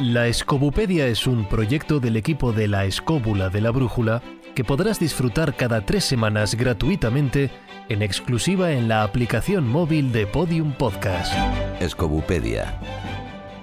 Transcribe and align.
La 0.00 0.28
Escobupedia 0.28 1.08
es 1.08 1.26
un 1.26 1.44
proyecto 1.44 1.98
del 1.98 2.16
equipo 2.16 2.52
de 2.52 2.68
la 2.68 2.84
Escóbula 2.84 3.48
de 3.48 3.60
la 3.60 3.72
Brújula 3.72 4.22
que 4.54 4.62
podrás 4.62 5.00
disfrutar 5.00 5.56
cada 5.56 5.84
tres 5.84 6.04
semanas 6.04 6.54
gratuitamente 6.54 7.50
en 7.88 8.02
exclusiva 8.02 8.70
en 8.70 8.86
la 8.86 9.02
aplicación 9.02 9.66
móvil 9.66 10.12
de 10.12 10.28
Podium 10.28 10.72
Podcast. 10.72 11.34
Escobupedia. 11.80 12.78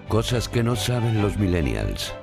Cosas 0.10 0.50
que 0.50 0.62
no 0.62 0.76
saben 0.76 1.22
los 1.22 1.38
millennials. 1.38 2.14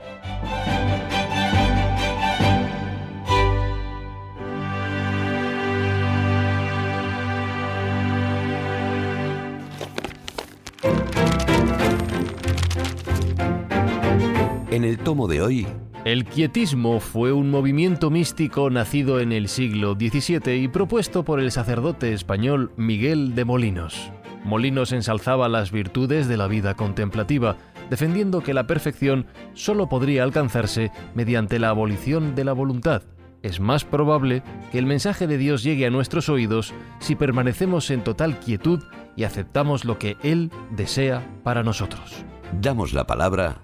En 14.72 14.84
el 14.84 14.96
tomo 14.96 15.28
de 15.28 15.42
hoy, 15.42 15.66
El 16.06 16.24
quietismo 16.24 16.98
fue 16.98 17.30
un 17.30 17.50
movimiento 17.50 18.08
místico 18.08 18.70
nacido 18.70 19.20
en 19.20 19.30
el 19.30 19.48
siglo 19.48 19.92
XVII 19.92 20.56
y 20.56 20.66
propuesto 20.68 21.26
por 21.26 21.40
el 21.40 21.52
sacerdote 21.52 22.14
español 22.14 22.72
Miguel 22.78 23.34
de 23.34 23.44
Molinos. 23.44 24.10
Molinos 24.44 24.92
ensalzaba 24.92 25.50
las 25.50 25.72
virtudes 25.72 26.26
de 26.26 26.38
la 26.38 26.46
vida 26.46 26.72
contemplativa, 26.72 27.58
defendiendo 27.90 28.42
que 28.42 28.54
la 28.54 28.66
perfección 28.66 29.26
sólo 29.52 29.90
podría 29.90 30.22
alcanzarse 30.22 30.90
mediante 31.14 31.58
la 31.58 31.68
abolición 31.68 32.34
de 32.34 32.44
la 32.44 32.54
voluntad. 32.54 33.02
Es 33.42 33.60
más 33.60 33.84
probable 33.84 34.42
que 34.70 34.78
el 34.78 34.86
mensaje 34.86 35.26
de 35.26 35.36
Dios 35.36 35.62
llegue 35.62 35.84
a 35.84 35.90
nuestros 35.90 36.30
oídos 36.30 36.72
si 36.98 37.14
permanecemos 37.14 37.90
en 37.90 38.02
total 38.02 38.40
quietud 38.40 38.82
y 39.16 39.24
aceptamos 39.24 39.84
lo 39.84 39.98
que 39.98 40.16
Él 40.22 40.50
desea 40.70 41.22
para 41.44 41.62
nosotros. 41.62 42.24
damos 42.58 42.94
la 42.94 43.06
palabra 43.06 43.60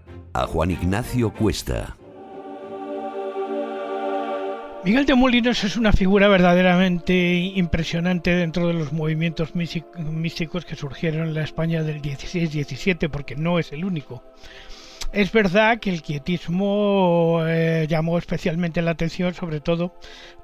Juan 0.47 0.71
Ignacio 0.71 1.33
Cuesta. 1.33 1.97
Miguel 4.85 5.07
de 5.07 5.15
Molinos 5.17 5.65
es 5.65 5.77
una 5.77 5.93
figura 5.93 6.29
verdaderamente 6.29 7.35
impresionante 7.35 8.31
dentro 8.31 8.69
de 8.69 8.75
los 8.75 8.93
movimientos 8.93 9.55
místicos 9.55 10.65
que 10.65 10.77
surgieron 10.77 11.29
en 11.29 11.35
la 11.35 11.43
España 11.43 11.83
del 11.83 12.01
16-17, 12.01 13.11
porque 13.11 13.35
no 13.35 13.59
es 13.59 13.73
el 13.73 13.85
único. 13.85 14.23
Es 15.13 15.33
verdad 15.33 15.81
que 15.81 15.89
el 15.89 16.03
quietismo 16.03 17.41
eh, 17.47 17.87
llamó 17.89 18.19
especialmente 18.19 18.83
la 18.83 18.91
atención, 18.91 19.33
sobre 19.33 19.61
todo 19.61 19.95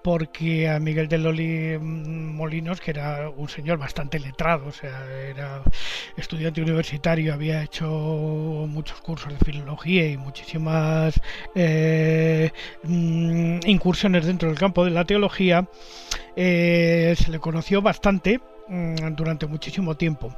porque 0.02 0.68
a 0.68 0.80
Miguel 0.80 1.06
de 1.08 1.18
Loli 1.18 1.78
mm, 1.78 2.34
Molinos, 2.34 2.80
que 2.80 2.92
era 2.92 3.28
un 3.28 3.48
señor 3.48 3.78
bastante 3.78 4.18
letrado, 4.18 4.66
o 4.68 4.72
sea, 4.72 5.04
era 5.28 5.62
estudiante 6.16 6.62
universitario, 6.62 7.34
había 7.34 7.62
hecho 7.62 7.86
muchos 7.86 9.00
cursos 9.02 9.32
de 9.38 9.44
filología 9.44 10.08
y 10.08 10.16
muchísimas 10.16 11.20
eh, 11.54 12.50
mm, 12.84 13.60
incursiones 13.66 14.24
dentro 14.26 14.48
del 14.48 14.58
campo 14.58 14.84
de 14.84 14.92
la 14.92 15.04
teología, 15.04 15.68
eh, 16.36 17.14
se 17.18 17.30
le 17.30 17.38
conoció 17.38 17.82
bastante 17.82 18.40
mm, 18.68 19.14
durante 19.14 19.46
muchísimo 19.46 19.94
tiempo. 19.96 20.34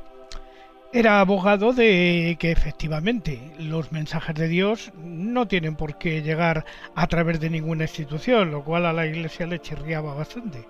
Era 0.96 1.20
abogado 1.20 1.74
de 1.74 2.38
que 2.40 2.50
efectivamente 2.50 3.52
los 3.58 3.92
mensajes 3.92 4.34
de 4.34 4.48
Dios 4.48 4.92
no 4.96 5.46
tienen 5.46 5.76
por 5.76 5.98
qué 5.98 6.22
llegar 6.22 6.64
a 6.94 7.06
través 7.06 7.38
de 7.38 7.50
ninguna 7.50 7.84
institución, 7.84 8.50
lo 8.50 8.64
cual 8.64 8.86
a 8.86 8.94
la 8.94 9.04
iglesia 9.04 9.46
le 9.46 9.60
chirriaba 9.60 10.14
bastante. 10.14 10.64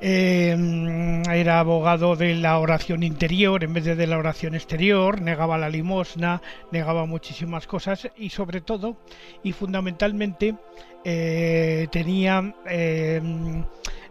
Eh, 0.00 1.22
era 1.30 1.60
abogado 1.60 2.16
de 2.16 2.34
la 2.34 2.58
oración 2.58 3.04
interior 3.04 3.62
en 3.62 3.74
vez 3.74 3.84
de 3.84 3.94
de 3.94 4.08
la 4.08 4.18
oración 4.18 4.56
exterior, 4.56 5.20
negaba 5.20 5.56
la 5.56 5.70
limosna, 5.70 6.42
negaba 6.72 7.06
muchísimas 7.06 7.68
cosas 7.68 8.10
y 8.16 8.30
sobre 8.30 8.60
todo 8.60 8.96
y 9.44 9.52
fundamentalmente 9.52 10.56
eh, 11.04 11.86
tenía 11.92 12.56
eh, 12.68 13.22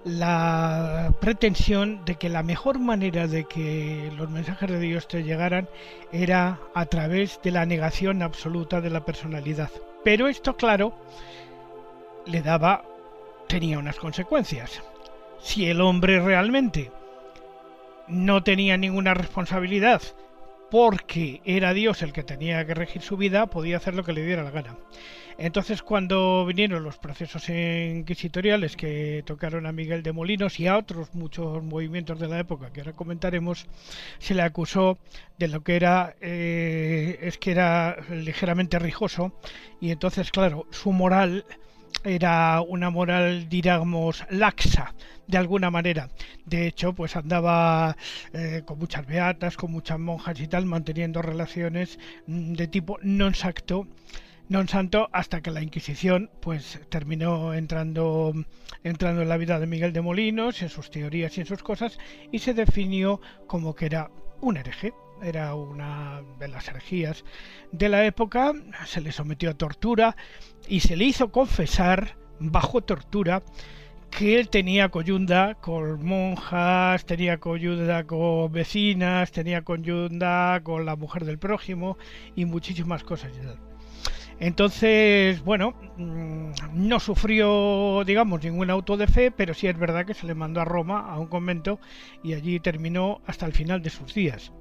la 0.08 1.14
pretensión 1.20 2.06
de 2.06 2.16
que 2.16 2.30
la 2.30 2.42
mejor 2.42 2.80
manera 2.80 3.28
de 3.28 3.44
que 3.44 4.12
los 4.16 4.30
mensajes 4.30 4.70
de 4.72 4.80
Dios 4.80 5.08
te 5.08 5.24
llegaran 5.24 5.68
era 6.12 6.60
a 6.74 6.86
través 6.86 7.42
de 7.44 7.52
la 7.52 7.66
negación 7.66 8.22
absoluta 8.22 8.80
de 8.80 8.90
la 8.90 9.04
personalidad. 9.04 9.70
Pero 10.04 10.28
esto, 10.28 10.56
claro, 10.56 10.94
le 12.26 12.42
daba, 12.42 12.84
tenía 13.48 13.80
unas 13.80 13.98
consecuencias. 13.98 14.82
Si 15.40 15.70
el 15.70 15.82
hombre 15.82 16.20
realmente 16.22 16.92
no 18.08 18.44
tenía 18.44 18.78
ninguna 18.78 19.14
responsabilidad 19.14 20.02
porque 20.70 21.42
era 21.46 21.74
Dios 21.74 22.02
el 22.02 22.14
que 22.14 22.24
tenía 22.24 22.66
que 22.66 22.74
regir 22.74 23.02
su 23.02 23.18
vida, 23.18 23.48
podía 23.48 23.78
hacer 23.78 23.96
lo 23.96 24.04
que 24.04 24.14
le 24.14 24.26
diera 24.26 24.44
la 24.44 24.52
gana. 24.52 24.78
Entonces, 25.40 25.84
cuando 25.84 26.46
vinieron 26.48 26.84
los 26.84 26.98
procesos 26.98 27.48
inquisitoriales 27.50 28.76
que 28.76 29.22
tocaron 29.24 29.68
a 29.68 29.72
Miguel 29.72 30.02
de 30.02 30.12
Molinos 30.12 30.60
y 30.60 30.66
a 30.66 30.78
otros 30.78 31.14
muchos 31.14 31.64
movimientos 31.64 32.20
de 32.20 32.28
la 32.28 32.40
época 32.40 32.74
que 32.74 32.82
ahora 32.82 32.94
comentaremos, 32.94 33.68
se 34.18 34.34
le 34.34 34.42
acusó 34.42 34.98
de 35.38 35.48
lo 35.48 35.62
que 35.62 35.76
era 35.76 36.16
eh, 36.22 37.20
es 37.22 37.38
que 37.38 37.52
era 37.52 37.98
ligeramente 38.10 38.80
rijoso 38.80 39.32
y 39.80 39.92
entonces, 39.92 40.32
claro, 40.32 40.66
su 40.72 40.92
moral 40.92 41.46
era 42.04 42.62
una 42.62 42.90
moral, 42.90 43.50
digamos, 43.50 44.24
laxa, 44.30 44.94
de 45.28 45.38
alguna 45.38 45.70
manera. 45.70 46.10
De 46.46 46.68
hecho, 46.68 46.94
pues 46.94 47.16
andaba 47.16 47.98
eh, 48.34 48.64
con 48.66 48.80
muchas 48.80 49.06
beatas, 49.06 49.58
con 49.58 49.72
muchas 49.72 50.00
monjas 50.00 50.40
y 50.40 50.48
tal, 50.48 50.66
manteniendo 50.66 51.22
relaciones 51.22 52.00
mm, 52.28 52.54
de 52.54 52.68
tipo 52.68 52.98
non 53.04 53.36
sacto, 53.36 53.88
non 54.48 54.68
santo, 54.68 55.10
hasta 55.12 55.42
que 55.42 55.52
la 55.52 55.62
Inquisición, 55.62 56.32
pues 56.40 56.80
terminó 56.90 57.54
entrando, 57.54 58.34
entrando 58.84 59.22
en 59.22 59.30
la 59.30 59.38
vida 59.38 59.60
de 59.60 59.68
Miguel 59.68 59.92
de 59.92 60.02
Molinos, 60.02 60.62
en 60.62 60.70
sus 60.70 60.90
teorías 60.90 61.38
y 61.38 61.42
en 61.42 61.48
sus 61.48 61.64
cosas, 61.64 62.00
y 62.32 62.40
se 62.40 62.54
definió 62.54 63.20
como 63.48 63.76
que 63.76 63.88
era 63.88 64.10
un 64.40 64.56
hereje 64.56 64.94
era 65.22 65.56
una 65.56 66.22
de 66.40 66.48
las 66.48 66.68
herejías 66.68 67.24
de 67.72 67.90
la 67.90 68.06
época, 68.06 68.54
se 68.86 69.02
le 69.02 69.12
sometió 69.12 69.50
a 69.50 69.58
tortura 69.58 70.16
y 70.68 70.82
se 70.82 70.96
le 70.96 71.06
hizo 71.06 71.32
confesar 71.32 72.18
bajo 72.40 72.82
tortura 72.82 73.44
que 74.10 74.40
él 74.40 74.50
tenía 74.50 74.90
coyunda 74.90 75.56
con 75.56 76.06
monjas, 76.06 77.06
tenía 77.06 77.38
coyunda 77.40 78.06
con 78.06 78.52
vecinas, 78.52 79.32
tenía 79.32 79.64
coyunda 79.64 80.62
con 80.64 80.86
la 80.86 80.96
mujer 80.96 81.26
del 81.26 81.38
prójimo 81.38 81.98
y 82.36 82.46
muchísimas 82.46 83.04
cosas. 83.04 83.32
Entonces, 84.40 85.44
bueno, 85.44 85.74
mm, 85.98 86.52
no 86.74 87.00
sufrió, 87.00 88.04
digamos, 88.06 88.44
ningún 88.44 88.70
auto 88.70 88.96
de 88.96 89.08
fe, 89.08 89.32
pero 89.32 89.54
sí 89.54 89.68
es 89.68 89.78
verdad 89.78 90.06
que 90.06 90.14
se 90.14 90.28
le 90.28 90.36
mandó 90.36 90.62
a 90.62 90.66
Roma, 90.66 91.12
a 91.12 91.20
un 91.20 91.28
convento, 91.28 91.80
y 92.24 92.34
allí 92.34 92.60
terminó 92.60 93.22
hasta 93.26 93.48
el 93.48 93.54
final 93.54 93.82
de 93.82 93.90
sus 93.90 94.14
días 94.14 94.54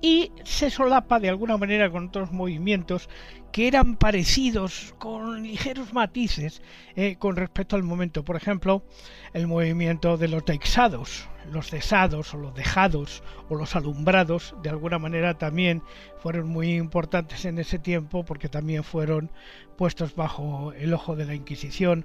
y 0.00 0.32
se 0.44 0.70
solapa 0.70 1.18
de 1.18 1.28
alguna 1.28 1.56
manera 1.56 1.90
con 1.90 2.08
otros 2.08 2.32
movimientos 2.32 3.08
que 3.52 3.66
eran 3.66 3.96
parecidos 3.96 4.94
con 4.98 5.42
ligeros 5.42 5.92
matices 5.92 6.62
eh, 6.96 7.16
con 7.18 7.36
respecto 7.36 7.76
al 7.76 7.82
momento. 7.82 8.24
Por 8.24 8.36
ejemplo, 8.36 8.84
el 9.32 9.46
movimiento 9.46 10.16
de 10.16 10.28
los 10.28 10.44
deixados, 10.44 11.28
los 11.50 11.70
cesados 11.70 12.34
o 12.34 12.38
los 12.38 12.54
dejados 12.54 13.22
o 13.48 13.54
los 13.54 13.74
alumbrados, 13.74 14.54
de 14.62 14.70
alguna 14.70 14.98
manera 14.98 15.38
también 15.38 15.82
fueron 16.18 16.48
muy 16.48 16.76
importantes 16.76 17.44
en 17.46 17.58
ese 17.58 17.78
tiempo 17.78 18.24
porque 18.24 18.48
también 18.48 18.84
fueron 18.84 19.30
puestos 19.76 20.14
bajo 20.14 20.72
el 20.74 20.92
ojo 20.92 21.16
de 21.16 21.24
la 21.24 21.34
Inquisición 21.34 22.04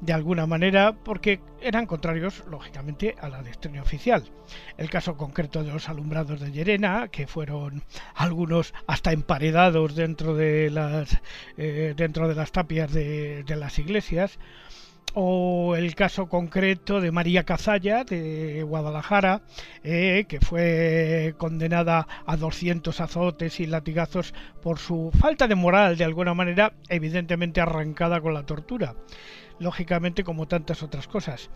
de 0.00 0.12
alguna 0.12 0.46
manera 0.46 0.92
porque 0.92 1.40
eran 1.60 1.86
contrarios 1.86 2.44
lógicamente 2.50 3.14
a 3.20 3.28
la 3.28 3.42
doctrina 3.42 3.82
oficial. 3.82 4.24
El 4.76 4.90
caso 4.90 5.16
concreto 5.16 5.64
de 5.64 5.72
los 5.72 5.88
alumbrados 5.88 6.40
de 6.40 6.52
Llerena, 6.52 7.08
que 7.08 7.26
fueron 7.26 7.82
algunos 8.14 8.74
hasta 8.86 9.12
emparedados 9.12 9.94
dentro 9.94 10.34
de 10.34 10.70
las 10.70 11.20
eh, 11.56 11.94
dentro 11.96 12.28
de 12.28 12.34
las 12.34 12.52
tapias 12.52 12.92
de, 12.92 13.44
las 13.48 13.78
iglesias, 13.78 14.38
o 15.14 15.74
el 15.74 15.94
caso 15.94 16.28
concreto 16.28 17.00
de 17.00 17.10
María 17.10 17.44
Cazalla 17.44 18.04
de 18.04 18.62
Guadalajara, 18.62 19.42
eh, 19.82 20.26
que 20.28 20.38
fue 20.40 21.34
condenada 21.38 22.06
a 22.24 22.36
200 22.36 23.00
azotes 23.00 23.58
y 23.58 23.66
latigazos 23.66 24.32
por 24.62 24.78
su 24.78 25.10
falta 25.18 25.48
de 25.48 25.56
moral, 25.56 25.96
de 25.96 26.04
alguna 26.04 26.34
manera, 26.34 26.74
evidentemente 26.88 27.60
arrancada 27.60 28.20
con 28.20 28.34
la 28.34 28.44
tortura 28.44 28.94
lógicamente 29.58 30.24
como 30.24 30.48
tantas 30.48 30.82
otras 30.82 31.08
cosas. 31.08 31.50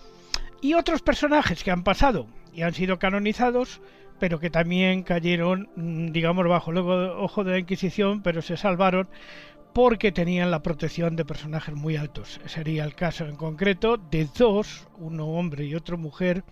Y 0.61 0.75
otros 0.75 1.03
personajes 1.03 1.65
que 1.65 1.71
han 1.71 1.83
pasado 1.83 2.27
y 2.53 2.63
han 2.63 2.75
sido 2.75 2.99
canonizados, 2.99 3.81
pero 4.19 4.39
que 4.39 4.51
también 4.51 5.03
cayeron, 5.03 5.69
mm, 5.75 6.13
digamos, 6.13 6.47
bajo 6.47 6.71
el 6.71 6.79
ojo 6.79 7.45
de 7.45 7.53
la 7.53 7.59
Inquisición, 7.59 8.23
pero 8.23 8.43
se 8.43 8.57
salvaron 8.57 9.09
porque 9.73 10.13
tenían 10.13 10.51
la 10.51 10.63
protección 10.63 11.17
de 11.17 11.25
personajes 11.25 11.75
muy 11.75 11.97
altos. 11.97 12.41
Sería 12.47 12.85
el 12.85 12.95
caso 12.95 13.27
en 13.27 13.37
concreto 13.37 13.97
de 13.97 14.29
dos, 14.37 14.87
uno 14.99 15.27
hombre 15.27 15.65
y 15.65 15.75
otro 15.75 15.97
mujer, 15.97 16.45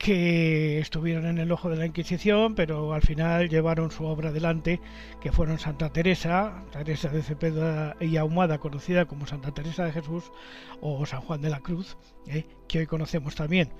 que 0.00 0.78
estuvieron 0.78 1.26
en 1.26 1.36
el 1.36 1.52
ojo 1.52 1.68
de 1.68 1.76
la 1.76 1.84
Inquisición, 1.84 2.54
pero 2.54 2.94
al 2.94 3.02
final 3.02 3.50
llevaron 3.50 3.90
su 3.90 4.06
obra 4.06 4.30
adelante, 4.30 4.80
que 5.20 5.30
fueron 5.30 5.58
Santa 5.58 5.92
Teresa, 5.92 6.64
Teresa 6.72 7.10
de 7.10 7.22
Cepeda 7.22 7.96
y 8.00 8.16
Ahumada, 8.16 8.56
conocida 8.56 9.04
como 9.04 9.26
Santa 9.26 9.52
Teresa 9.52 9.84
de 9.84 9.92
Jesús, 9.92 10.32
o 10.80 11.04
San 11.04 11.20
Juan 11.20 11.42
de 11.42 11.50
la 11.50 11.60
Cruz, 11.60 11.98
¿eh? 12.26 12.46
que 12.66 12.78
hoy 12.78 12.86
conocemos 12.86 13.34
también, 13.34 13.74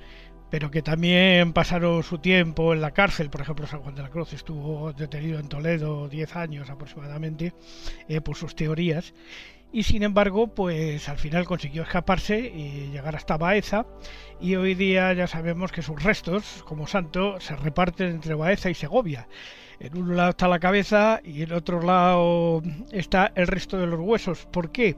pero 0.50 0.70
que 0.70 0.82
también 0.82 1.54
pasaron 1.54 2.02
su 2.02 2.18
tiempo 2.18 2.74
en 2.74 2.82
la 2.82 2.90
cárcel. 2.90 3.30
Por 3.30 3.40
ejemplo, 3.40 3.66
San 3.66 3.80
Juan 3.80 3.94
de 3.94 4.02
la 4.02 4.10
Cruz 4.10 4.34
estuvo 4.34 4.92
detenido 4.92 5.38
en 5.38 5.48
Toledo 5.48 6.06
10 6.06 6.36
años 6.36 6.68
aproximadamente 6.68 7.54
eh, 8.08 8.20
por 8.20 8.36
sus 8.36 8.54
teorías 8.54 9.14
y 9.72 9.84
sin 9.84 10.02
embargo, 10.02 10.48
pues 10.48 11.08
al 11.08 11.18
final 11.18 11.44
consiguió 11.44 11.82
escaparse 11.82 12.38
y 12.38 12.88
llegar 12.90 13.14
hasta 13.14 13.36
Baeza 13.36 13.86
y 14.40 14.56
hoy 14.56 14.74
día 14.74 15.12
ya 15.12 15.26
sabemos 15.26 15.70
que 15.70 15.82
sus 15.82 16.02
restos 16.02 16.64
como 16.66 16.86
santo 16.86 17.40
se 17.40 17.54
reparten 17.54 18.08
entre 18.08 18.34
Baeza 18.34 18.70
y 18.70 18.74
Segovia. 18.74 19.28
En 19.78 19.96
un 19.96 20.16
lado 20.16 20.30
está 20.30 20.48
la 20.48 20.58
cabeza 20.58 21.20
y 21.24 21.42
en 21.42 21.52
otro 21.52 21.80
lado 21.80 22.62
está 22.90 23.32
el 23.34 23.46
resto 23.46 23.78
de 23.78 23.86
los 23.86 24.00
huesos. 24.00 24.46
¿Por 24.46 24.72
qué? 24.72 24.96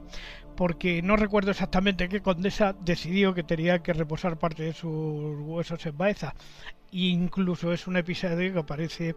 Porque 0.57 1.01
no 1.01 1.15
recuerdo 1.17 1.51
exactamente 1.51 2.09
qué 2.09 2.21
condesa 2.21 2.75
decidió 2.81 3.33
que 3.33 3.43
tenía 3.43 3.79
que 3.79 3.93
reposar 3.93 4.37
parte 4.37 4.63
de 4.63 4.73
sus 4.73 5.39
huesos 5.39 5.85
en 5.85 5.97
Baeza. 5.97 6.33
Incluso 6.91 7.73
es 7.73 7.87
un 7.87 7.97
episodio 7.97 8.53
que 8.53 8.59
aparece 8.59 9.15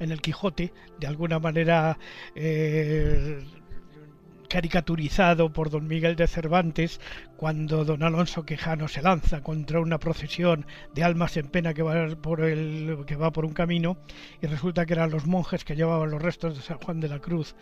en 0.00 0.10
el 0.10 0.20
Quijote, 0.20 0.72
de 0.98 1.06
alguna 1.06 1.38
manera 1.38 1.98
eh, 2.34 3.42
caricaturizado 4.48 5.52
por 5.52 5.70
don 5.70 5.86
Miguel 5.86 6.16
de 6.16 6.26
Cervantes 6.26 7.00
cuando 7.36 7.84
don 7.84 8.02
Alonso 8.02 8.44
Quejano 8.44 8.88
se 8.88 9.02
lanza 9.02 9.42
contra 9.42 9.80
una 9.80 9.98
procesión 9.98 10.66
de 10.94 11.04
almas 11.04 11.36
en 11.36 11.48
pena 11.48 11.74
que 11.74 11.82
va 11.82 12.08
por 12.16 12.42
el 12.42 13.04
que 13.06 13.16
va 13.16 13.32
por 13.32 13.44
un 13.44 13.52
camino 13.52 13.96
y 14.40 14.46
resulta 14.46 14.86
que 14.86 14.94
eran 14.94 15.10
los 15.10 15.26
monjes 15.26 15.64
que 15.64 15.76
llevaban 15.76 16.10
los 16.10 16.22
restos 16.22 16.56
de 16.56 16.62
San 16.62 16.78
Juan 16.78 17.00
de 17.00 17.08
la 17.08 17.18
Cruz 17.18 17.54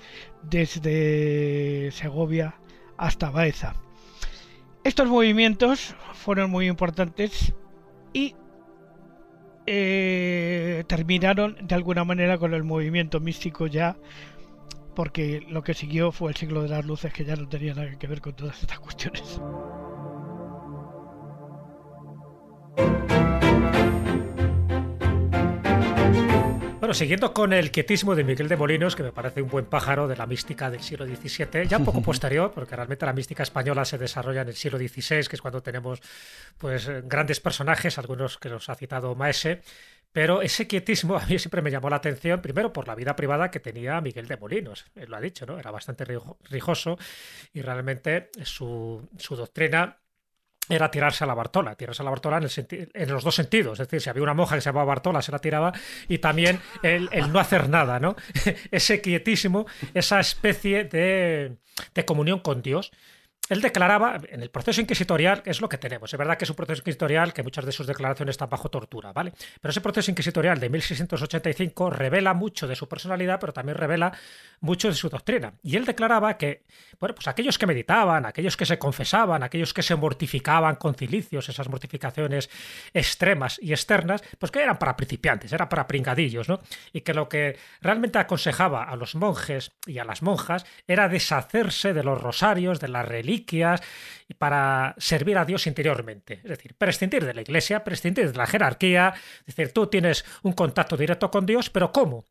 desde 0.43 1.91
Segovia 1.93 2.57
hasta 2.97 3.31
Baeza. 3.31 3.75
Estos 4.85 5.09
movimientos 5.09 5.95
fueron 6.15 6.51
muy 6.51 6.67
importantes 6.67 7.55
y 8.13 8.35
eh, 9.65 10.83
terminaron 10.89 11.57
de 11.63 11.75
alguna 11.77 12.03
manera 12.03 12.37
con 12.37 12.53
el 12.53 12.65
movimiento 12.65 13.21
místico 13.21 13.69
ya 13.69 13.97
porque 14.95 15.45
lo 15.49 15.63
que 15.63 15.75
siguió 15.75 16.13
fue 16.13 16.31
el 16.31 16.37
siglo 16.37 16.63
de 16.63 16.69
las 16.69 16.85
luces 16.85 17.13
que 17.13 17.25
ya 17.25 17.37
no 17.37 17.49
tenía 17.49 17.75
nada 17.75 17.99
que 17.99 18.07
ver 18.07 18.21
con 18.21 18.35
todas 18.35 18.61
estas 18.63 18.79
cuestiones. 18.79 19.41
Bueno, 26.83 26.95
siguiendo 26.95 27.33
con 27.33 27.53
el 27.53 27.71
quietismo 27.71 28.17
de 28.17 28.25
Miguel 28.25 28.49
de 28.49 28.57
Molinos, 28.57 28.97
que 28.97 29.05
me 29.05 29.13
parece 29.13 29.41
un 29.41 29.49
buen 29.49 29.67
pájaro 29.67 30.09
de 30.09 30.17
la 30.17 30.27
mística 30.27 30.69
del 30.69 30.81
siglo 30.81 31.07
XVII, 31.07 31.69
ya 31.69 31.79
un 31.79 31.85
poco 31.85 32.03
posterior, 32.03 32.51
porque 32.53 32.75
realmente 32.75 33.07
la 33.07 33.13
mística 33.13 33.45
española 33.45 33.85
se 33.85 33.99
desarrolla 33.99 34.43
en 34.43 34.49
el 34.49 34.57
siglo 34.57 34.79
XVI, 34.79 35.29
que 35.29 35.37
es 35.37 35.41
cuando 35.41 35.63
tenemos 35.63 36.01
pues 36.59 36.91
grandes 37.05 37.39
personajes, 37.39 37.99
algunos 37.99 38.37
que 38.37 38.49
los 38.49 38.69
ha 38.69 38.75
citado 38.75 39.15
Maese, 39.15 39.63
pero 40.13 40.43
ese 40.43 40.67
quietismo 40.67 41.17
a 41.19 41.27
mí 41.27 41.39
siempre 41.39 41.63
me 41.63 41.71
llamó 41.71 41.91
la 41.91 41.97
atención, 41.97 42.41
primero 42.41 42.73
por 42.73 42.87
la 42.87 42.95
vida 42.95 43.17
privada 43.17 43.51
que 43.51 43.61
tenía 43.61 44.01
Miguel 44.01 44.29
de 44.29 44.37
Molinos, 44.37 44.85
él 44.95 45.11
lo 45.11 45.17
ha 45.17 45.21
dicho, 45.21 45.47
¿no? 45.47 45.59
Era 45.59 45.71
bastante 45.71 46.05
rijoso 46.51 46.99
y 47.53 47.63
realmente 47.63 48.31
su, 48.43 49.09
doctrina 49.31 49.99
era 50.69 50.91
tirarse 50.91 51.25
a 51.25 51.27
la 51.27 51.35
Bartola, 51.35 51.75
tirarse 51.75 52.03
a 52.03 52.05
la 52.05 52.11
Bartola 52.11 52.39
en, 52.39 53.09
los 53.11 53.25
dos 53.25 53.35
sentidos, 53.35 53.81
es 53.81 53.89
decir, 53.89 54.01
si 54.01 54.11
había 54.11 54.23
una 54.23 54.33
monja 54.33 54.55
que 54.55 54.61
se 54.61 54.69
llamaba 54.69 54.87
Bartola, 54.87 55.21
se 55.21 55.33
la 55.33 55.41
tiraba, 55.41 55.73
y 56.09 56.19
también 56.19 56.61
el, 56.83 57.09
no 57.33 57.41
hacer 57.41 57.69
nada, 57.69 57.99
¿no? 57.99 58.15
Ese 58.71 59.01
quietísimo, 59.01 59.67
esa 59.93 60.21
especie 60.21 60.85
de, 60.85 61.57
de 61.95 62.05
comunión 62.05 62.39
con 62.39 62.63
Dios, 62.63 62.93
él 63.49 63.61
declaraba, 63.61 64.21
en 64.31 64.41
el 64.41 64.51
proceso 64.51 64.81
inquisitorial, 64.81 65.43
es 65.45 65.61
lo 65.61 65.69
que 65.69 65.77
tenemos. 65.77 66.13
Es 66.13 66.19
verdad 66.19 66.39
que 66.39 66.45
es 66.45 66.51
un 66.51 66.57
proceso 66.57 66.81
inquisitorial 66.81 67.33
que 67.33 67.43
muchas 67.43 67.65
de 67.65 67.73
sus 67.73 67.87
declaraciones 67.87 68.35
están 68.35 68.49
bajo 68.49 68.71
tortura, 68.71 69.13
¿vale? 69.13 69.33
Pero 69.61 69.71
ese 69.71 69.81
proceso 69.81 70.11
inquisitorial 70.11 70.61
de 70.61 70.71
1685 70.71 71.91
revela 71.91 72.35
mucho 72.35 72.69
de 72.69 72.77
su 72.77 72.89
personalidad, 72.89 73.41
pero 73.41 73.53
también 73.53 73.77
revela 73.77 74.13
mucho 74.61 74.89
de 74.89 74.95
su 74.95 75.09
doctrina. 75.09 75.55
Y 75.63 75.77
él 75.77 75.85
declaraba 75.85 76.39
que, 76.39 76.63
bueno, 77.01 77.15
pues 77.17 77.27
aquellos 77.27 77.59
que 77.59 77.67
meditaban, 77.67 78.27
aquellos 78.27 78.57
que 78.57 78.65
se 78.65 78.79
confesaban, 78.79 79.43
aquellos 79.43 79.75
que 79.75 79.83
se 79.83 79.97
mortificaban 79.97 80.77
con 80.77 80.95
cilicios, 80.95 81.49
esas 81.49 81.69
mortificaciones 81.69 82.49
extremas 82.95 83.59
y 83.61 83.73
externas, 83.73 84.23
pues 84.39 84.53
que 84.53 84.63
eran 84.63 84.79
para 84.79 84.97
principiantes, 84.97 85.53
eran 85.53 85.69
para 85.69 85.87
pringadillos, 85.89 86.49
¿no? 86.49 86.61
Y 86.93 87.01
que 87.01 87.13
lo 87.13 87.29
que 87.29 87.59
realmente 87.81 88.19
aconsejaba 88.19 88.85
a 88.85 88.95
los 88.95 89.17
monjes 89.17 89.73
y 89.85 89.99
a 89.99 90.05
las 90.05 90.23
monjas 90.23 90.65
era 90.87 91.09
deshacerse 91.09 91.93
de 91.93 92.05
los 92.05 92.21
rosarios, 92.21 92.79
de 92.79 92.89
las 92.89 93.07
reliquias, 93.07 93.42
y 93.49 94.35
para 94.35 94.95
servir 94.99 95.39
a 95.39 95.45
Dios 95.45 95.67
interiormente. 95.67 96.41
Es 96.43 96.51
decir, 96.51 96.75
prescindir 96.77 97.25
de 97.25 97.35
la 97.35 97.43
iglesia, 97.43 97.85
prescindir 97.85 98.31
de 98.31 98.39
la 98.39 98.47
jerarquía. 98.47 99.15
Es 99.41 99.55
decir, 99.55 99.73
tú 99.73 99.87
tienes 99.87 100.25
un 100.43 100.53
contacto 100.53 100.97
directo 100.97 101.31
con 101.31 101.47
Dios, 101.47 101.71
pero 101.71 101.93
¿cómo? 101.93 102.25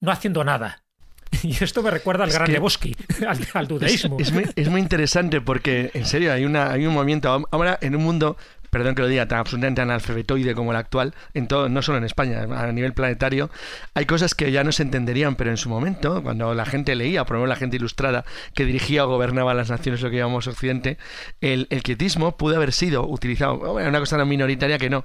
No 0.00 0.10
haciendo 0.10 0.44
nada. 0.44 0.82
Y 1.42 1.62
esto 1.62 1.82
me 1.82 1.90
recuerda 1.90 2.24
al 2.24 2.30
gran 2.30 2.50
Lebowski, 2.50 2.96
al, 3.26 3.38
al, 3.52 3.68
dudeísmo. 3.68 4.16
Es, 4.18 4.32
muy, 4.32 4.46
es, 4.56 4.68
muy, 4.68 4.80
interesante 4.80 5.40
porque, 5.40 5.90
en 5.94 6.06
serio, 6.06 6.32
hay, 6.32 6.44
una, 6.44 6.72
hay 6.72 6.86
un 6.86 6.94
movimiento. 6.94 7.46
Ahora, 7.50 7.78
en 7.80 7.94
un 7.96 8.02
mundo 8.02 8.36
perdón 8.70 8.94
que 8.94 9.02
lo 9.02 9.08
diga, 9.08 9.26
tan 9.26 9.38
absolutamente 9.38 9.80
analfabetoide 9.80 10.54
como 10.54 10.72
el 10.72 10.76
actual, 10.76 11.14
en 11.34 11.48
todo, 11.48 11.68
no 11.68 11.82
solo 11.82 11.98
en 11.98 12.04
España, 12.04 12.42
a 12.42 12.72
nivel 12.72 12.92
planetario, 12.92 13.50
hay 13.94 14.06
cosas 14.06 14.34
que 14.34 14.50
ya 14.52 14.64
no 14.64 14.72
se 14.72 14.82
entenderían, 14.82 15.36
pero 15.36 15.50
en 15.50 15.56
su 15.56 15.68
momento, 15.68 16.22
cuando 16.22 16.54
la 16.54 16.64
gente 16.64 16.94
leía, 16.94 17.24
por 17.24 17.36
ejemplo 17.36 17.48
la 17.48 17.56
gente 17.56 17.76
ilustrada 17.76 18.24
que 18.54 18.64
dirigía 18.64 19.04
o 19.04 19.08
gobernaba 19.08 19.54
las 19.54 19.70
naciones, 19.70 20.02
lo 20.02 20.10
que 20.10 20.16
llamamos 20.16 20.46
Occidente, 20.46 20.98
el, 21.40 21.66
el 21.70 21.82
quietismo 21.82 22.36
pudo 22.36 22.56
haber 22.56 22.72
sido 22.72 23.06
utilizado, 23.06 23.74
una 23.74 23.98
cosa 23.98 24.16
tan 24.16 24.28
minoritaria 24.28 24.78
que 24.78 24.90
no, 24.90 25.04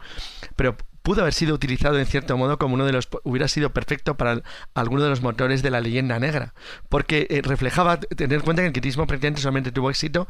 pero 0.56 0.76
pudo 1.04 1.22
haber 1.22 1.34
sido 1.34 1.54
utilizado 1.54 2.00
en 2.00 2.06
cierto 2.06 2.36
modo 2.38 2.58
como 2.58 2.74
uno 2.76 2.86
de 2.86 2.94
los 2.94 3.10
hubiera 3.24 3.48
sido 3.50 3.72
perfecto 3.72 4.16
para 4.16 4.42
alguno 4.74 5.04
de 5.04 5.10
los 5.10 5.22
motores 5.22 5.62
de 5.62 5.70
la 5.70 5.82
leyenda 5.82 6.18
negra 6.18 6.54
porque 6.90 7.28
eh, 7.30 7.42
reflejaba 7.44 8.00
tener 8.00 8.40
en 8.40 8.42
cuenta 8.42 8.62
que 8.62 8.68
el 8.68 8.74
quietismo 8.74 9.06
prácticamente 9.06 9.42
solamente 9.42 9.72
tuvo 9.74 9.90
éxito 9.90 10.28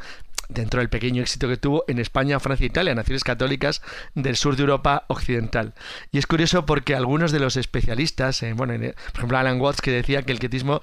dentro 0.50 0.80
del 0.80 0.90
pequeño 0.90 1.22
éxito 1.22 1.48
que 1.48 1.58
tuvo 1.58 1.84
en 1.88 2.00
España, 2.00 2.40
Francia 2.40 2.64
e 2.64 2.68
Italia, 2.68 2.96
naciones 2.96 3.24
católicas 3.24 3.82
del 4.16 4.36
sur 4.36 4.56
de 4.56 4.62
Europa 4.62 5.06
occidental. 5.08 5.74
Y 6.12 6.18
es 6.18 6.28
curioso 6.28 6.66
porque 6.66 6.96
algunos 6.96 7.32
de 7.32 7.40
los 7.40 7.58
especialistas, 7.58 8.44
bueno, 8.56 8.74
por 8.74 9.18
ejemplo 9.18 9.38
Alan 9.38 9.60
Watts, 9.60 9.82
que 9.82 9.92
decía 9.92 10.24
que 10.24 10.32
el 10.32 10.40
quietismo 10.40 10.82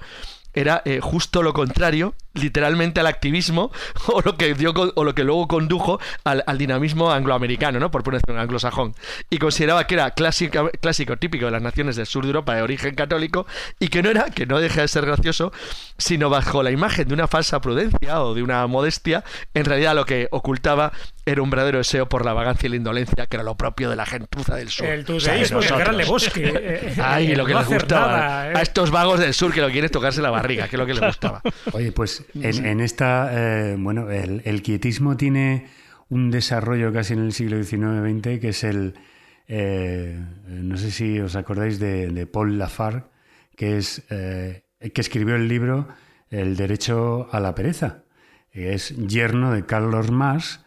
era 0.53 0.81
eh, 0.85 0.99
justo 1.01 1.43
lo 1.43 1.53
contrario, 1.53 2.13
literalmente 2.33 2.99
al 2.99 3.07
activismo, 3.07 3.71
o 4.07 4.21
lo 4.21 4.37
que, 4.37 4.53
dio, 4.53 4.71
o 4.71 5.03
lo 5.03 5.15
que 5.15 5.23
luego 5.23 5.47
condujo 5.47 5.99
al, 6.23 6.57
dinamismo 6.57 7.11
angloamericano, 7.11 7.79
¿no? 7.79 7.91
por 7.91 8.03
ponerlo 8.03 8.39
anglosajón. 8.39 8.95
Y 9.29 9.37
consideraba 9.37 9.87
que 9.87 9.95
era 9.95 10.11
clásico, 10.11 10.69
clásico, 10.79 11.17
típico 11.17 11.45
de 11.45 11.51
las 11.51 11.61
naciones 11.61 11.95
del 11.95 12.05
sur 12.05 12.23
de 12.23 12.29
Europa 12.29 12.55
de 12.55 12.61
origen 12.61 12.95
católico, 12.95 13.45
y 13.79 13.87
que 13.87 14.03
no 14.03 14.09
era, 14.09 14.25
que 14.25 14.45
no 14.45 14.59
deja 14.59 14.81
de 14.81 14.87
ser 14.87 15.05
gracioso, 15.05 15.51
sino 15.97 16.29
bajo 16.29 16.63
la 16.63 16.71
imagen 16.71 17.07
de 17.07 17.13
una 17.13 17.27
falsa 17.27 17.61
prudencia 17.61 18.21
o 18.21 18.33
de 18.33 18.43
una 18.43 18.65
modestia, 18.67 19.23
en 19.53 19.65
realidad 19.65 19.95
lo 19.95 20.05
que 20.05 20.27
ocultaba 20.31 20.91
era 21.25 21.41
un 21.41 21.49
verdadero 21.49 21.77
deseo 21.77 22.09
por 22.09 22.25
la 22.25 22.33
vagancia 22.33 22.67
y 22.67 22.69
la 22.71 22.75
indolencia, 22.77 23.27
que 23.27 23.35
era 23.35 23.43
lo 23.43 23.55
propio 23.55 23.89
de 23.89 23.95
la 23.95 24.05
gentuza 24.05 24.55
del 24.55 24.69
sur. 24.69 24.87
El 24.87 25.05
tudeísmo, 25.05 25.59
o 25.59 25.61
sea, 25.61 25.77
el 25.77 25.83
gran 25.83 25.97
Lebowski. 25.97 26.43
Ay, 27.01 27.35
lo 27.35 27.45
que 27.45 27.53
les 27.53 27.67
gustaba. 27.67 28.43
A 28.43 28.61
estos 28.61 28.89
vagos 28.91 29.19
del 29.19 29.33
sur 29.33 29.53
que 29.53 29.61
lo 29.61 29.69
quieren 29.69 29.89
tocarse 29.89 30.21
la 30.21 30.31
barriga, 30.31 30.67
que 30.67 30.75
es 30.75 30.79
lo 30.79 30.85
que 30.85 30.93
les 30.93 31.03
gustaba. 31.03 31.41
Oye, 31.73 31.91
pues 31.91 32.25
en, 32.33 32.81
esta, 32.81 33.29
eh, 33.33 33.75
bueno, 33.77 34.09
el, 34.09 34.61
quietismo 34.63 35.15
tiene 35.15 35.67
un 36.09 36.31
desarrollo 36.31 36.91
casi 36.91 37.13
en 37.13 37.19
el 37.19 37.33
siglo 37.33 37.61
XIX-XX, 37.63 38.39
que 38.39 38.49
es 38.49 38.63
el, 38.63 38.95
eh, 39.47 40.19
no 40.47 40.77
sé 40.77 40.91
si 40.91 41.19
os 41.19 41.35
acordáis 41.35 41.79
de, 41.79 42.27
Paul 42.31 42.57
Lafargue, 42.57 43.03
que 43.55 43.77
es 43.77 44.03
eh, 44.09 44.63
que 44.79 45.01
escribió 45.01 45.35
el 45.35 45.47
libro 45.47 45.87
El 46.31 46.55
derecho 46.55 47.29
a 47.31 47.39
la 47.39 47.53
pereza. 47.53 48.03
Es 48.51 48.95
yerno 48.97 49.53
de 49.53 49.65
Carlos 49.65 50.11
Marx 50.11 50.61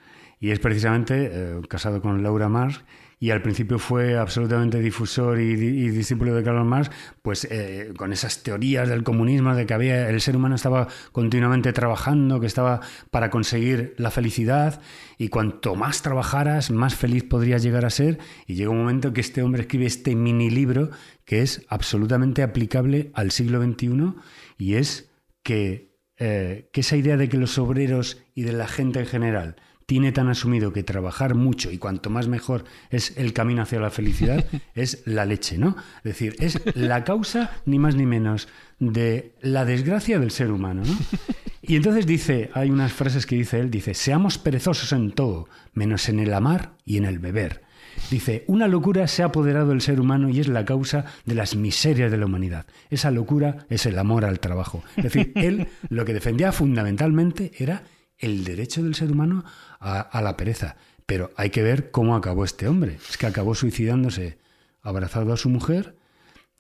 y 0.45 0.51
es 0.51 0.59
precisamente 0.59 1.31
eh, 1.33 1.61
casado 1.71 2.03
con 2.03 2.23
Laura 2.23 2.51
Marx 2.51 2.85
y 3.19 3.31
al 3.31 3.41
principio 3.41 3.79
fue 3.79 4.19
absolutamente 4.19 4.79
difusor 4.79 5.41
y, 5.41 5.57
discípulo 5.89 6.35
de 6.35 6.43
Karl 6.43 6.67
Marx, 6.67 6.91
pues 7.23 7.49
eh, 7.51 7.95
con 7.97 8.13
esas 8.13 8.43
teorías 8.43 8.91
del 8.91 9.05
comunismo, 9.05 9.55
de 9.55 9.65
que 9.65 9.73
había, 9.73 10.11
el 10.11 10.21
ser 10.21 10.37
humano 10.37 10.57
estaba 10.57 10.89
continuamente 11.13 11.73
trabajando, 11.73 12.41
que 12.41 12.47
estaba 12.47 12.83
para 13.11 13.31
conseguir 13.31 13.95
la 13.97 14.11
felicidad, 14.11 14.83
y 15.17 15.29
cuanto 15.29 15.77
más 15.77 16.03
trabajaras, 16.03 16.71
más 16.71 16.95
feliz 16.95 17.25
podrías 17.25 17.63
llegar 17.63 17.87
a 17.87 17.91
ser, 17.91 18.19
y 18.47 18.57
llega 18.57 18.69
un 18.69 18.81
momento 18.81 19.15
que 19.15 19.23
este 19.23 19.43
hombre 19.43 19.63
escribe 19.63 19.87
este 19.87 20.15
mini 20.15 20.51
libro 20.51 20.91
que 21.25 21.41
es 21.41 21.65
absolutamente 21.71 22.43
aplicable 22.43 23.13
al 23.15 23.31
siglo 23.31 23.63
XXI, 23.63 24.13
y 24.59 24.75
es 24.75 25.11
eh, 25.49 26.69
que 26.71 26.81
esa 26.81 26.97
idea 26.97 27.17
de 27.17 27.31
que 27.31 27.39
los 27.39 27.57
obreros 27.57 28.23
y 28.35 28.43
de 28.43 28.53
la 28.53 28.69
gente 28.69 29.01
en 29.01 29.07
general 29.07 29.57
tiene 29.87 30.13
tan 30.13 30.29
asumido 30.29 30.73
que 30.73 30.83
trabajar 30.83 31.35
mucho 31.35 31.71
y 31.71 31.79
cuanto 31.79 32.11
más 32.11 32.29
mejor 32.29 32.65
es 32.91 33.17
el 33.17 33.33
camino 33.33 33.63
hacia 33.63 33.81
la 33.81 33.91
felicidad, 33.91 34.45
es 34.75 35.03
la 35.07 35.25
leche, 35.25 35.59
¿no? 35.59 35.77
Es 35.99 36.05
decir, 36.05 36.37
es 36.39 36.61
la 36.75 37.05
causa, 37.05 37.51
ni 37.67 37.79
más 37.79 37.95
ni 37.97 38.07
menos, 38.07 38.49
de 38.79 39.33
la 39.41 39.65
desgracia 39.65 40.19
del 40.19 40.31
ser 40.31 40.51
humano, 40.51 40.83
¿no? 40.85 40.97
Y 41.67 41.77
entonces 41.77 42.07
dice, 42.07 42.51
hay 42.53 42.69
unas 42.71 42.93
frases 42.93 43.25
que 43.25 43.37
dice 43.37 43.59
él, 43.59 43.71
dice, 43.71 43.95
seamos 43.95 44.37
perezosos 44.37 44.93
en 44.93 45.13
todo, 45.13 45.49
menos 45.73 46.11
en 46.11 46.21
el 46.21 46.35
amar 46.35 46.75
y 46.85 46.99
en 46.99 47.07
el 47.07 47.19
beber. 47.19 47.63
Dice, 48.11 48.45
una 48.49 48.69
locura 48.69 49.09
se 49.09 49.23
ha 49.23 49.27
apoderado 49.27 49.69
del 49.69 49.81
ser 49.81 49.99
humano 49.99 50.29
y 50.29 50.41
es 50.41 50.49
la 50.49 50.67
causa 50.67 51.07
de 51.25 51.35
las 51.35 51.57
miserias 51.57 52.11
de 52.11 52.19
la 52.19 52.27
humanidad. 52.27 52.67
Esa 52.91 53.11
locura 53.11 53.67
es 53.71 53.87
el 53.87 53.99
amor 53.99 54.27
al 54.27 54.41
trabajo. 54.41 54.85
Es 54.97 55.05
decir, 55.05 55.33
él 55.37 55.69
lo 55.89 56.05
que 56.05 56.13
defendía 56.13 56.53
fundamentalmente 56.53 57.53
era 57.57 57.85
el 58.25 58.45
derecho 58.45 58.83
del 58.83 58.95
ser 58.95 59.13
humano 59.13 59.45
a, 59.81 60.21
la 60.23 60.37
pereza. 60.37 60.77
Pero 61.07 61.31
hay 61.37 61.51
que 61.51 61.63
ver 61.63 61.91
cómo 61.91 62.17
acabó 62.17 62.45
este 62.45 62.67
hombre. 62.67 62.99
Es 63.09 63.17
que 63.19 63.27
acabó 63.27 63.55
suicidándose 63.55 64.39
abrazado 64.83 65.33
a 65.33 65.37
su 65.37 65.49
mujer, 65.49 65.97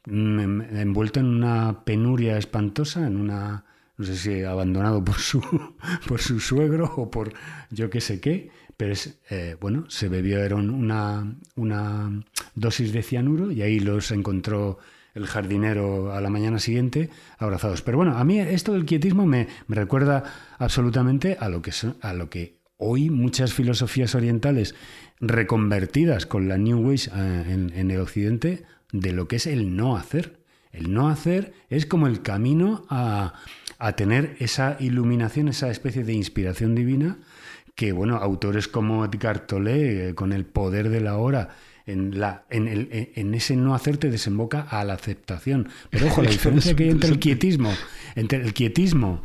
mm, 0.06 0.61
envuelto 0.76 1.21
en 1.21 1.26
una 1.26 1.85
penuria 1.85 2.37
espantosa, 2.37 3.06
en 3.06 3.16
una, 3.16 3.64
no 3.97 4.04
sé 4.04 4.16
si 4.16 4.42
abandonado 4.42 5.04
por 5.04 5.16
su, 5.16 5.40
por 6.09 6.21
su 6.21 6.40
suegro 6.40 6.92
o 6.97 7.11
por 7.11 7.33
yo 7.71 7.90
qué 7.90 8.00
sé 8.00 8.21
qué, 8.21 8.50
pero 8.76 8.92
es, 8.92 9.18
eh, 9.30 9.56
bueno, 9.61 9.85
se 9.88 10.09
bebió 10.09 10.38
una, 10.56 11.37
una 11.56 12.25
dosis 12.54 12.92
de 12.92 13.02
cianuro 13.02 13.50
y 13.50 13.62
ahí 13.62 13.78
los 13.78 14.11
encontró 14.11 14.78
el 15.14 15.26
jardinero 15.26 16.12
a 16.12 16.21
la 16.21 16.30
mañana 16.30 16.59
siguiente 16.59 17.11
abrazados. 17.38 17.83
Pero 17.83 17.99
bueno, 17.99 18.16
a 18.16 18.25
mí 18.25 18.38
esto 18.40 18.73
del 18.73 18.85
quietismo 18.85 19.26
me, 19.26 19.49
recuerda 19.68 20.25
absolutamente 20.59 21.37
a 21.40 21.49
lo, 21.49 21.62
que 21.62 21.73
a 22.00 22.12
lo 22.12 22.30
que 22.30 22.59
hoy 22.76 23.11
muchas 23.11 23.52
filosofías 23.52 24.14
orientales 24.14 24.75
reconvertidas 25.21 26.26
con 26.26 26.49
la 26.49 26.59
New 26.59 26.90
Age 26.90 27.11
eh, 27.14 27.71
en, 27.75 27.90
el 27.90 28.00
occidente 28.00 28.64
de 28.92 29.12
lo 29.12 29.28
que 29.28 29.37
es 29.37 29.47
el 29.47 29.76
no 29.76 29.97
hacer. 29.97 30.42
El 30.73 30.92
no 30.92 31.09
hacer 31.09 31.52
es 31.71 31.87
como 31.87 32.09
el 32.09 32.23
camino 32.23 32.85
a, 32.90 33.35
a 33.78 33.92
tener 33.92 34.37
esa 34.40 34.76
iluminación, 34.80 35.49
esa 35.49 35.71
especie 35.71 36.02
de 36.02 36.14
inspiración 36.14 36.75
divina 36.75 37.18
que, 37.75 37.92
bueno, 37.92 38.16
autores 38.16 38.68
como 38.68 39.04
Edgar 39.04 39.47
Tolle, 39.47 40.09
eh, 40.09 40.14
con 40.14 40.33
el 40.33 40.44
poder 40.44 40.90
de 40.90 41.00
la 41.00 41.16
hora, 41.16 41.50
en, 41.87 42.19
la, 42.19 42.45
en, 42.50 42.69
el, 42.69 43.11
en 43.14 43.35
ese 43.35 43.57
no 43.57 43.75
hacerte 43.75 44.11
desemboca 44.11 44.62
a 44.62 44.85
la 44.85 44.95
aceptación. 44.95 45.69
Pero 45.91 46.07
ojo, 46.07 46.23
la 46.25 46.31
diferencia 46.31 46.75
que 46.75 46.85
hay 46.85 46.91
entre 46.91 47.11
el 47.11 47.19
quietismo, 47.19 47.73
entre 48.14 48.43
el 48.43 48.55
quietismo 48.55 49.23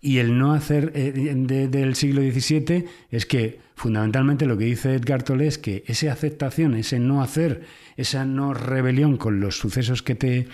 y 0.00 0.18
el 0.18 0.38
no 0.38 0.52
hacer 0.52 0.92
eh, 0.94 1.12
del 1.12 1.94
siglo 1.94 2.22
XVII 2.22 2.84
es 3.10 3.26
que 3.26 3.60
fundamentalmente 3.74 4.46
lo 4.46 4.56
que 4.56 4.64
dice 4.64 4.94
Edgar 4.94 5.22
Tolle 5.22 5.46
es 5.46 5.58
que 5.58 5.84
esa 5.86 6.12
aceptación, 6.12 6.74
ese 6.74 6.98
no 6.98 7.22
hacer, 7.22 7.62
esa 7.96 8.24
no 8.24 8.54
rebelión 8.54 9.16
con 9.16 9.40
los 9.40 9.56
sucesos 9.56 10.02
que 10.02 10.14
te, 10.14 10.48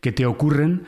que 0.00 0.12
te 0.12 0.26
ocurren, 0.26 0.84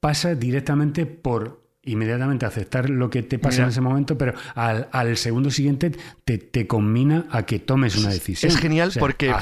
pasa 0.00 0.34
directamente 0.34 1.06
por 1.06 1.59
inmediatamente 1.82 2.44
aceptar 2.44 2.90
lo 2.90 3.08
que 3.08 3.22
te 3.22 3.38
pasa 3.38 3.62
en 3.62 3.70
ese 3.70 3.80
momento, 3.80 4.18
pero 4.18 4.34
al, 4.54 5.16
segundo 5.16 5.50
siguiente 5.50 5.92
te, 6.24 6.36
te, 6.36 6.66
combina 6.66 7.24
a 7.30 7.44
que 7.46 7.58
tomes 7.58 7.96
una 7.96 8.10
decisión. 8.10 8.52
Es 8.52 8.58
genial 8.58 8.92
porque, 8.98 9.34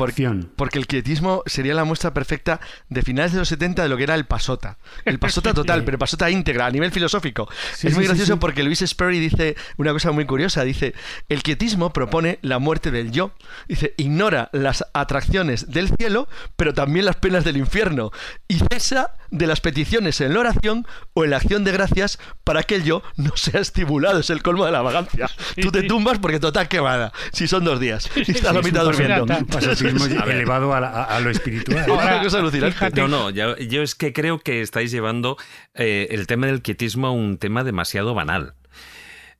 porque, 0.57 0.78
el 0.78 0.87
quietismo 0.87 1.42
sería 1.47 1.75
la 1.75 1.85
muestra 1.85 2.14
perfecta 2.14 2.61
de 2.88 3.02
finales 3.02 3.33
de 3.33 3.38
los 3.40 3.49
70 3.49 3.83
de 3.83 3.88
lo 3.88 3.97
que 3.97 4.04
era 4.04 4.14
el 4.14 4.25
pasota. 4.25 4.78
El 5.04 5.18
pasota 5.18 5.52
total, 5.54 5.83
pero 5.83 5.99
pasota 5.99 6.30
íntegra, 6.30 6.66
a 6.66 6.71
nivel 6.71 6.92
filosófico. 6.92 7.49
es 7.83 7.95
muy 7.95 8.04
gracioso 8.07 8.38
porque 8.38 8.62
Luis 8.62 8.83
Sperry 8.87 9.18
dice 9.18 9.57
una 9.76 9.92
cosa 9.92 10.12
muy 10.12 10.25
curiosa. 10.25 10.62
Dice, 10.62 10.95
el 11.28 11.42
quietismo 11.42 11.92
propone 11.92 12.38
la 12.42 12.61
muerte 12.61 12.92
del 12.92 13.11
yo. 13.11 13.33
Dice, 13.66 13.95
ignora 13.97 14.49
las 14.52 14.85
atracciones 14.92 15.73
del 15.73 15.90
cielo, 15.97 16.28
pero 16.57 16.73
también 16.73 17.04
las 17.04 17.16
penas 17.16 17.45
del 17.45 17.57
infierno. 17.57 18.12
Y 18.47 18.61
cesa 18.71 19.16
de 19.30 19.47
las 19.47 19.61
peticiones 19.61 20.21
en 20.21 20.35
la 20.35 20.40
oración 20.40 20.87
o 21.14 21.25
en 21.25 21.30
la 21.30 21.38
acción 21.38 21.64
de 21.64 21.73
gracias 21.73 22.18
para 22.44 22.62
que 22.62 22.76
el 22.76 22.85
yo 22.85 23.02
no 23.16 23.37
sea 23.37 23.61
estimulado. 23.61 24.20
Es 24.20 24.30
el 24.30 24.42
colmo 24.42 24.64
de 24.64 24.73
la 24.73 24.82
vagancia. 24.82 25.28
Tú 25.61 25.70
te 25.70 25.82
tumbas 25.82 26.18
porque 26.18 26.40
total 26.40 26.68
quemada. 26.68 27.12
Si 27.32 27.49
son 27.49 27.64
dos 27.64 27.80
días. 27.80 28.11
Y 28.16 28.30
estás 28.30 28.54
la 28.54 28.62
mitad 28.62 28.85
durmiendo. 28.85 29.26
elevado 30.28 30.75
a, 30.75 31.20
lo 31.20 31.30
espiritual. 31.30 31.87
no, 32.94 33.08
no, 33.08 33.30
yo, 33.30 33.54
es 33.82 33.94
que 33.94 34.12
creo 34.12 34.38
que 34.38 34.61
estáis 34.61 34.90
llevando 34.90 35.37
eh, 35.75 36.08
el 36.11 36.26
tema 36.26 36.47
del 36.47 36.62
quietismo 36.62 37.08
a 37.08 37.11
un 37.11 37.38
tema 37.38 37.64
demasiado 37.64 38.14
banal. 38.14 38.54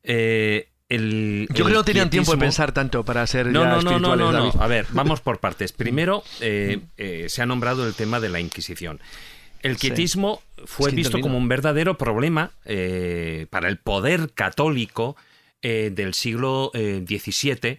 Eh, 0.03 0.69
el, 0.89 1.47
Yo 1.51 1.65
creo 1.65 1.67
que 1.67 1.75
no 1.75 1.85
tenían 1.85 2.11
tiempo 2.11 2.33
de 2.33 2.39
pensar 2.39 2.73
tanto 2.73 3.05
para 3.05 3.27
ser 3.27 3.47
no, 3.47 3.67
no, 3.67 3.83
no, 3.83 3.99
no, 3.99 4.17
no, 4.17 4.33
no. 4.33 4.53
A 4.59 4.67
ver, 4.67 4.87
vamos 4.91 5.21
por 5.21 5.39
partes. 5.39 5.73
Primero, 5.73 6.23
eh, 6.41 7.27
se 7.29 7.43
ha 7.43 7.47
nombrado 7.47 7.87
el 7.87 7.95
tema 7.95 8.21
de 8.21 8.29
la 8.29 8.41
Inquisición. 8.41 9.01
El 9.63 9.77
quietismo 9.77 10.43
fue 10.67 10.91
visto 10.93 11.21
como 11.21 11.39
un 11.39 11.49
verdadero 11.49 11.99
problema 11.99 12.53
eh, 12.65 13.47
para 13.51 13.69
el 13.69 13.79
poder 13.79 14.33
católico 14.33 15.17
eh, 15.63 15.91
del 15.93 16.15
siglo 16.15 16.71
XVII 16.75 17.59
eh, 17.63 17.79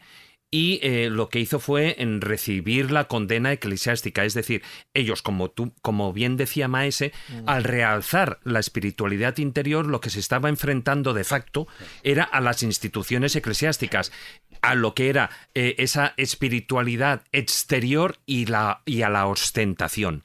y 0.52 0.80
lo 1.10 1.30
que 1.30 1.40
hizo 1.40 1.60
fue 1.60 1.96
en 2.00 2.22
recibir 2.22 2.90
la 2.90 3.04
condena 3.04 3.52
eclesiástica, 3.52 4.26
es 4.26 4.34
decir, 4.34 4.64
ellos, 4.96 5.22
como 5.22 5.52
tú, 5.52 5.74
como 5.84 6.12
bien 6.12 6.38
decía 6.38 6.68
Maese, 6.68 7.14
mm. 7.30 7.48
al 7.48 7.64
realzar 7.64 8.40
la 8.44 8.60
espiritualidad 8.60 9.38
interior, 9.38 9.86
lo 9.86 10.02
que 10.02 10.10
se 10.10 10.20
estaba 10.20 10.50
enfrentando 10.50 11.14
de 11.14 11.24
facto 11.24 11.68
era 12.02 12.24
a 12.24 12.42
las 12.42 12.64
instituciones 12.64 13.36
eclesiásticas, 13.36 14.12
a 14.62 14.74
lo 14.74 14.96
que 14.96 15.10
era 15.10 15.30
esa 15.54 16.16
espiritualidad 16.18 17.22
exterior 17.32 18.18
y, 18.26 18.48
la, 18.48 18.82
y 18.86 19.04
a 19.04 19.10
la 19.10 19.28
ostentación. 19.28 20.24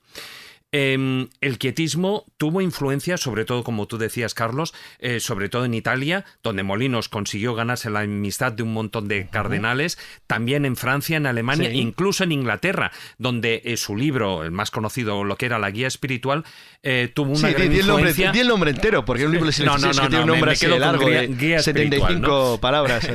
Em, 0.76 1.28
el 1.40 1.58
quietismo 1.58 2.24
tuvo 2.36 2.60
influencia, 2.60 3.16
sobre 3.16 3.44
todo, 3.44 3.62
como 3.62 3.86
tú 3.86 3.96
decías, 3.96 4.34
Carlos, 4.34 4.74
eh, 4.98 5.20
sobre 5.20 5.48
todo 5.48 5.66
en 5.66 5.72
Italia, 5.72 6.24
donde 6.42 6.64
Molinos 6.64 7.08
consiguió 7.08 7.54
ganarse 7.54 7.90
la 7.90 8.00
amistad 8.00 8.50
de 8.50 8.64
un 8.64 8.72
montón 8.72 9.06
de 9.06 9.28
cardenales, 9.28 9.98
también 10.26 10.64
en 10.64 10.74
Francia, 10.74 11.16
en 11.16 11.26
Alemania, 11.26 11.72
incluso 11.72 12.24
en 12.24 12.32
Inglaterra, 12.32 12.90
donde 13.18 13.62
eh, 13.64 13.76
su 13.76 13.94
libro, 13.94 14.42
el 14.42 14.50
más 14.50 14.72
conocido, 14.72 15.22
lo 15.22 15.36
que 15.36 15.46
era 15.46 15.60
la 15.60 15.70
guía 15.70 15.86
espiritual, 15.86 16.42
eh, 16.82 17.08
tuvo 17.14 17.34
una 17.38 17.52
gran 17.52 17.72
influencia. 17.72 18.32
Di 18.32 18.40
el, 18.40 18.48
nombre, 18.48 18.72
entero, 18.72 19.04
porque 19.04 19.22
es 19.22 19.28
un 19.28 19.34
libro 19.34 19.50
no, 19.64 19.78
no, 19.78 19.92
no, 19.92 20.02
que 20.02 20.08
tiene 20.08 20.24
un 20.24 20.26
nombre 20.26 20.50
así 20.50 20.66
largo, 20.66 21.06
guía, 21.06 21.62
75 21.62 22.58
palabras. 22.60 23.08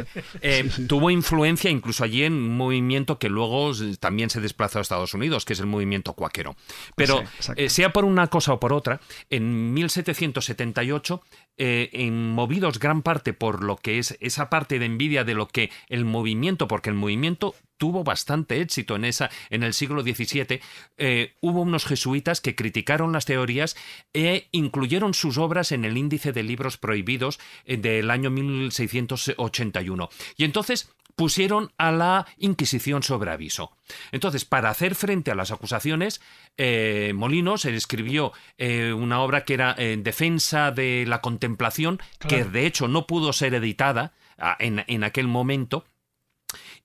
tuvo 0.88 1.12
influencia 1.12 1.70
incluso 1.70 2.06
allí 2.06 2.24
en 2.24 2.32
un 2.32 2.56
movimiento 2.56 3.20
que 3.20 3.28
luego 3.28 3.74
también 4.00 4.30
se 4.30 4.40
desplazó 4.40 4.80
a 4.80 4.82
Estados 4.82 5.14
Unidos, 5.14 5.44
que 5.44 5.52
es 5.52 5.60
el 5.60 5.66
movimiento 5.66 6.14
cuáquero. 6.14 6.56
Pero 6.96 7.22
eh, 7.56 7.70
sea 7.70 7.92
por 7.94 8.06
una 8.06 8.28
cosa 8.28 8.54
o 8.54 8.60
por 8.60 8.74
otra, 8.74 9.00
en 9.30 9.74
1778, 9.74 11.22
eh, 11.58 11.90
en, 11.94 12.32
movidos 12.32 12.80
gran 12.80 13.02
parte 13.02 13.34
por 13.34 13.64
lo 13.64 13.76
que 13.76 14.00
es 14.00 14.18
esa 14.22 14.50
parte 14.50 14.80
de 14.80 14.86
envidia 14.86 15.24
de 15.24 15.34
lo 15.34 15.48
que 15.48 15.72
el 15.88 16.06
movimiento, 16.06 16.68
porque 16.68 16.90
el 16.90 16.96
movimiento 16.96 17.56
tuvo 17.78 18.04
bastante 18.04 18.62
éxito 18.62 18.96
en 18.96 19.06
esa 19.06 19.30
en 19.50 19.64
el 19.64 19.74
siglo 19.74 20.02
XVII, 20.02 20.60
eh, 20.98 21.34
hubo 21.42 21.62
unos 21.62 21.86
jesuitas 21.86 22.42
que 22.42 22.56
criticaron 22.56 23.12
las 23.14 23.26
teorías 23.26 23.76
e 24.14 24.48
incluyeron 24.52 25.14
sus 25.14 25.38
obras 25.38 25.72
en 25.72 25.86
el 25.86 25.98
índice 25.98 26.32
de 26.34 26.44
libros 26.44 26.78
prohibidos 26.78 27.40
del 27.66 28.12
año 28.12 28.30
1681. 28.30 30.10
Y 30.36 30.44
entonces 30.44 30.90
pusieron 31.20 31.74
a 31.78 31.92
la 31.92 32.26
Inquisición 32.38 33.04
sobre 33.04 33.32
aviso. 33.32 33.74
Entonces, 34.14 34.46
para 34.46 34.70
hacer 34.70 34.96
frente 34.96 35.32
a 35.32 35.36
las 35.36 35.52
acusaciones, 35.52 36.22
eh, 36.56 37.12
Molinos 37.14 37.66
escribió 37.66 38.32
eh, 38.58 38.94
una 38.94 39.20
obra 39.20 39.44
que 39.44 39.56
era 39.56 39.76
en 39.78 40.02
defensa 40.02 40.72
de 40.72 41.04
la 41.06 41.20
contemplación, 41.20 42.00
que 42.26 42.46
de 42.46 42.66
hecho 42.66 42.88
no 42.88 43.06
pudo 43.06 43.34
ser 43.34 43.54
editada 43.54 44.14
ah, 44.38 44.56
en, 44.60 45.04
aquel 45.04 45.28
momento, 45.28 45.84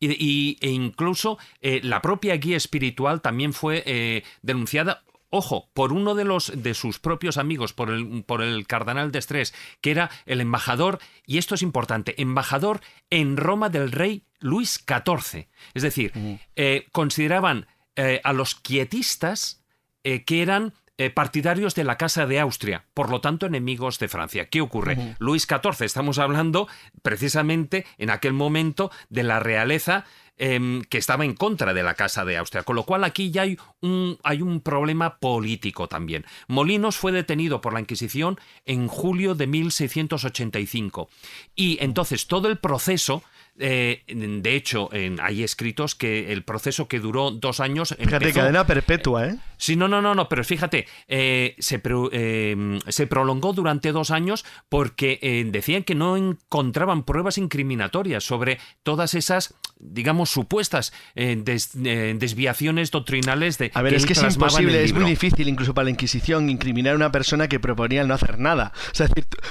y, 0.00 0.58
e 0.60 0.68
incluso 0.68 1.38
eh, 1.60 1.78
la 1.84 2.02
propia 2.02 2.34
guía 2.36 2.56
espiritual 2.56 3.20
también 3.20 3.52
fue 3.52 4.24
denunciada 4.42 5.03
ojo, 5.34 5.68
por 5.74 5.92
uno 5.92 6.14
de 6.14 6.24
los 6.24 6.52
de 6.54 6.74
sus 6.74 7.00
propios 7.00 7.38
amigos, 7.38 7.72
por 7.72 7.90
el, 7.90 8.22
por 8.24 8.40
el 8.40 8.66
cardenal 8.66 9.10
de 9.10 9.18
Estrés, 9.18 9.52
que 9.80 9.90
era 9.90 10.10
el 10.26 10.40
embajador, 10.40 11.00
y 11.26 11.38
esto 11.38 11.56
es 11.56 11.62
importante, 11.62 12.20
embajador 12.22 12.80
en 13.10 13.36
Roma 13.36 13.68
del 13.68 13.90
rey 13.90 14.24
Luis 14.38 14.84
XIV. 14.86 15.48
Es 15.74 15.82
decir, 15.82 16.12
eh, 16.54 16.86
consideraban 16.92 17.66
eh, 17.96 18.20
a 18.22 18.32
los 18.32 18.54
quietistas 18.54 19.64
eh, 20.04 20.24
que 20.24 20.42
eran 20.42 20.74
partidarios 21.12 21.74
de 21.74 21.82
la 21.82 21.98
Casa 21.98 22.24
de 22.24 22.38
Austria, 22.38 22.84
por 22.94 23.10
lo 23.10 23.20
tanto 23.20 23.46
enemigos 23.46 23.98
de 23.98 24.06
Francia. 24.06 24.48
¿Qué 24.48 24.60
ocurre? 24.60 25.16
Luis 25.18 25.42
XIV, 25.42 25.84
estamos 25.84 26.20
hablando 26.20 26.68
precisamente 27.02 27.84
en 27.98 28.10
aquel 28.10 28.32
momento 28.32 28.92
de 29.08 29.24
la 29.24 29.40
realeza 29.40 30.04
Em, 30.36 30.82
que 30.82 30.98
estaba 30.98 31.24
en 31.24 31.34
contra 31.34 31.72
de 31.74 31.84
la 31.84 31.94
Casa 31.94 32.24
de 32.24 32.36
Austria, 32.36 32.64
con 32.64 32.74
lo 32.74 32.82
cual 32.82 33.04
aquí 33.04 33.30
ya 33.30 33.42
hay 33.42 33.56
un, 33.80 34.18
hay 34.24 34.42
un 34.42 34.60
problema 34.60 35.18
político 35.18 35.86
también. 35.86 36.24
Molinos 36.48 36.96
fue 36.96 37.12
detenido 37.12 37.60
por 37.60 37.72
la 37.72 37.78
Inquisición 37.78 38.40
en 38.64 38.88
julio 38.88 39.36
de 39.36 39.46
1685 39.46 41.08
y 41.54 41.78
entonces 41.80 42.26
todo 42.26 42.48
el 42.48 42.58
proceso 42.58 43.22
eh, 43.56 44.02
de 44.06 44.56
hecho, 44.56 44.88
hay 45.22 45.44
escritos 45.44 45.94
que 45.94 46.32
el 46.32 46.42
proceso 46.42 46.88
que 46.88 46.98
duró 46.98 47.30
dos 47.30 47.60
años. 47.60 47.94
Fíjate, 47.96 48.32
cadena 48.32 48.66
perpetua, 48.66 49.28
¿eh? 49.28 49.36
Sí, 49.56 49.76
no, 49.76 49.86
no, 49.86 50.02
no, 50.02 50.14
no, 50.14 50.28
pero 50.28 50.42
fíjate, 50.42 50.86
eh, 51.06 51.54
se, 51.58 51.80
eh, 52.12 52.78
se, 52.88 53.06
prolongó 53.06 53.52
durante 53.52 53.92
dos 53.92 54.10
años 54.10 54.44
porque 54.68 55.46
decían 55.50 55.84
que 55.84 55.94
no 55.94 56.16
encontraban 56.16 57.04
pruebas 57.04 57.38
incriminatorias 57.38 58.24
sobre 58.24 58.58
todas 58.82 59.14
esas, 59.14 59.54
digamos, 59.78 60.30
supuestas 60.30 60.92
desviaciones 61.14 62.90
doctrinales 62.90 63.58
de. 63.58 63.70
A 63.74 63.82
ver, 63.82 63.94
es 63.94 64.04
que 64.04 64.14
es 64.14 64.22
imposible, 64.22 64.82
es 64.82 64.92
muy 64.92 65.04
difícil, 65.04 65.48
incluso 65.48 65.74
para 65.74 65.84
la 65.84 65.90
Inquisición, 65.90 66.50
incriminar 66.50 66.94
a 66.94 66.96
una 66.96 67.12
persona 67.12 67.48
que 67.48 67.60
proponía 67.60 68.02
no 68.04 68.14
hacer 68.14 68.38
nada. 68.38 68.72
O 68.90 68.94
sea, 68.94 69.08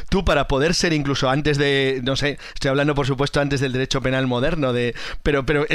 tú 0.10 0.26
para 0.26 0.48
poder 0.48 0.74
ser 0.74 0.92
incluso 0.92 1.30
antes 1.30 1.58
de, 1.58 2.02
no 2.04 2.18
sé, 2.18 2.38
estoy 2.54 2.70
hablando 2.70 2.94
por 2.96 3.08
supuesto 3.08 3.40
antes 3.40 3.62
del 3.62 3.72
derecho 3.72 3.93
penal 4.02 4.28
moderno, 4.28 4.74
de, 4.74 4.96
pero, 5.22 5.46
pero 5.46 5.66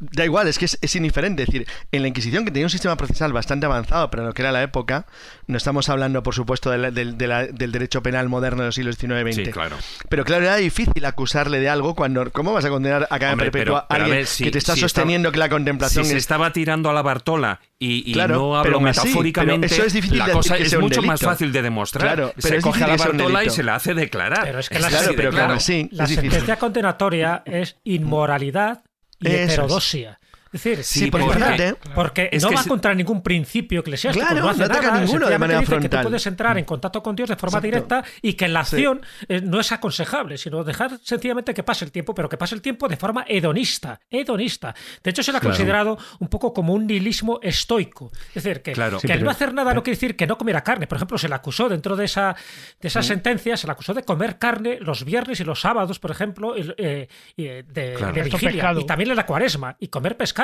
da 0.00 0.24
igual, 0.24 0.48
es 0.48 0.58
que 0.58 0.66
es, 0.66 0.96
indiferente. 0.96 1.42
Es 1.42 1.48
decir, 1.48 1.66
en 1.90 2.02
la 2.02 2.08
Inquisición, 2.08 2.44
que 2.44 2.50
tenía 2.50 2.66
un 2.66 2.70
sistema 2.70 2.96
procesal 2.96 3.32
bastante 3.32 3.66
avanzado, 3.66 4.10
pero 4.10 4.24
lo 4.24 4.32
que 4.32 4.42
era 4.42 4.52
la 4.52 4.62
época, 4.62 5.06
no 5.46 5.56
estamos 5.56 5.88
hablando, 5.88 6.22
por 6.22 6.34
supuesto, 6.34 6.70
del 6.70 7.16
derecho 7.18 8.02
penal 8.02 8.28
moderno 8.28 8.62
de 8.62 8.68
los 8.68 8.74
siglos 8.74 8.96
XIX 8.96 9.38
y 9.38 9.44
XX. 9.44 9.52
claro. 9.52 9.76
Pero 10.08 10.24
claro, 10.24 10.44
era 10.44 10.56
difícil 10.56 11.04
acusarle 11.04 11.60
de 11.60 11.68
algo 11.68 11.94
cuando. 11.94 12.30
¿Cómo 12.32 12.52
vas 12.52 12.64
a 12.64 12.70
condenar 12.70 13.06
a 13.10 13.18
cadena 13.18 13.36
perpetua 13.36 13.86
a 13.88 13.94
alguien 13.94 14.24
que 14.38 14.50
te 14.50 14.58
está 14.58 14.76
sosteniendo 14.76 15.32
que 15.32 15.38
la 15.38 15.48
contemplación. 15.48 16.04
Si 16.04 16.12
se 16.12 16.16
estaba 16.16 16.52
tirando 16.52 16.90
a 16.90 16.92
la 16.92 17.02
Bartola 17.02 17.60
y, 17.78 18.14
no 18.14 18.56
hablo 18.56 18.80
metafóricamente, 18.80 19.66
eso 19.66 19.84
es 19.84 19.92
difícil 19.92 20.18
la 20.18 20.30
cosa 20.30 20.56
es 20.56 20.78
mucho 20.78 21.02
más 21.02 21.20
fácil 21.20 21.52
de 21.52 21.62
demostrar. 21.62 22.14
Claro, 22.14 22.34
se 22.38 22.60
coge 22.60 22.84
a 22.84 22.88
la 22.88 22.96
Bartola 22.96 23.44
y 23.44 23.50
se 23.50 23.62
la 23.62 23.76
hace 23.76 23.94
declarar. 23.94 24.42
Pero 24.44 24.58
es 24.58 24.68
que 24.68 24.78
la, 24.78 24.90
la 24.90 26.06
sentencia 26.06 26.56
condenatoria 26.56 27.42
es 27.60 27.76
inmoralidad 27.84 28.84
y 29.20 29.28
heterodosia. 29.28 30.18
Es 30.52 30.62
decir, 30.62 30.84
sí, 30.84 31.10
porque, 31.10 32.30
no 32.38 32.52
va 32.52 32.64
contra 32.64 32.94
ningún 32.94 33.22
principio 33.22 33.80
eclesiástico, 33.80 34.34
no 34.34 34.50
hace 34.50 34.68
nada, 34.68 35.00
ninguno 35.00 35.26
de 35.26 35.38
manera 35.38 35.60
dice 35.60 35.78
que 35.78 35.88
tú 35.88 35.96
puedes 36.02 36.26
entrar 36.26 36.58
en 36.58 36.66
contacto 36.66 37.02
con 37.02 37.16
Dios 37.16 37.30
de 37.30 37.36
forma 37.36 37.58
directa 37.58 38.04
y 38.20 38.34
que 38.34 38.48
la 38.48 38.60
acción 38.60 39.00
eh, 39.28 39.40
no 39.40 39.60
es 39.60 39.72
aconsejable, 39.72 40.36
sino 40.36 40.62
dejar 40.62 40.98
sencillamente 41.02 41.54
que 41.54 41.62
pase 41.62 41.86
el 41.86 41.90
tiempo, 41.90 42.14
pero 42.14 42.28
que 42.28 42.36
pase 42.36 42.54
el 42.54 42.60
tiempo 42.60 42.86
de 42.86 42.98
forma 42.98 43.24
hedonista, 43.26 43.98
hedonista. 44.10 44.74
De 45.02 45.10
hecho, 45.10 45.22
se 45.22 45.32
lo 45.32 45.38
ha 45.38 45.40
considerado 45.40 45.96
un 46.18 46.28
poco 46.28 46.52
como 46.52 46.74
un 46.74 46.86
nihilismo 46.86 47.40
estoico. 47.42 48.12
Es 48.34 48.42
decir, 48.42 48.60
que, 48.60 48.72
que 48.74 49.12
el 49.12 49.24
no 49.24 49.30
hacer 49.30 49.54
nada 49.54 49.72
no 49.72 49.82
quiere 49.82 49.96
decir 49.96 50.16
que 50.16 50.26
no 50.26 50.36
comiera 50.36 50.62
carne. 50.62 50.86
Por 50.86 50.96
ejemplo, 50.96 51.16
se 51.16 51.30
le 51.30 51.34
acusó 51.34 51.70
dentro 51.70 51.96
de 51.96 52.04
esa, 52.04 52.36
de 52.78 52.88
esa 52.88 53.02
sentencia, 53.02 53.56
se 53.56 53.66
le 53.66 53.72
acusó 53.72 53.94
de 53.94 54.02
comer 54.02 54.38
carne 54.38 54.76
los 54.80 55.06
viernes 55.06 55.40
y 55.40 55.44
los 55.44 55.62
sábados, 55.62 55.98
por 55.98 56.10
ejemplo, 56.10 56.54
eh, 56.56 57.08
de, 57.36 57.62
de 57.64 58.22
vigilia, 58.22 58.74
y 58.78 58.84
también 58.84 59.08
en 59.08 59.16
la 59.16 59.24
cuaresma, 59.24 59.76
y 59.80 59.88
comer 59.88 60.18
pescado 60.18 60.41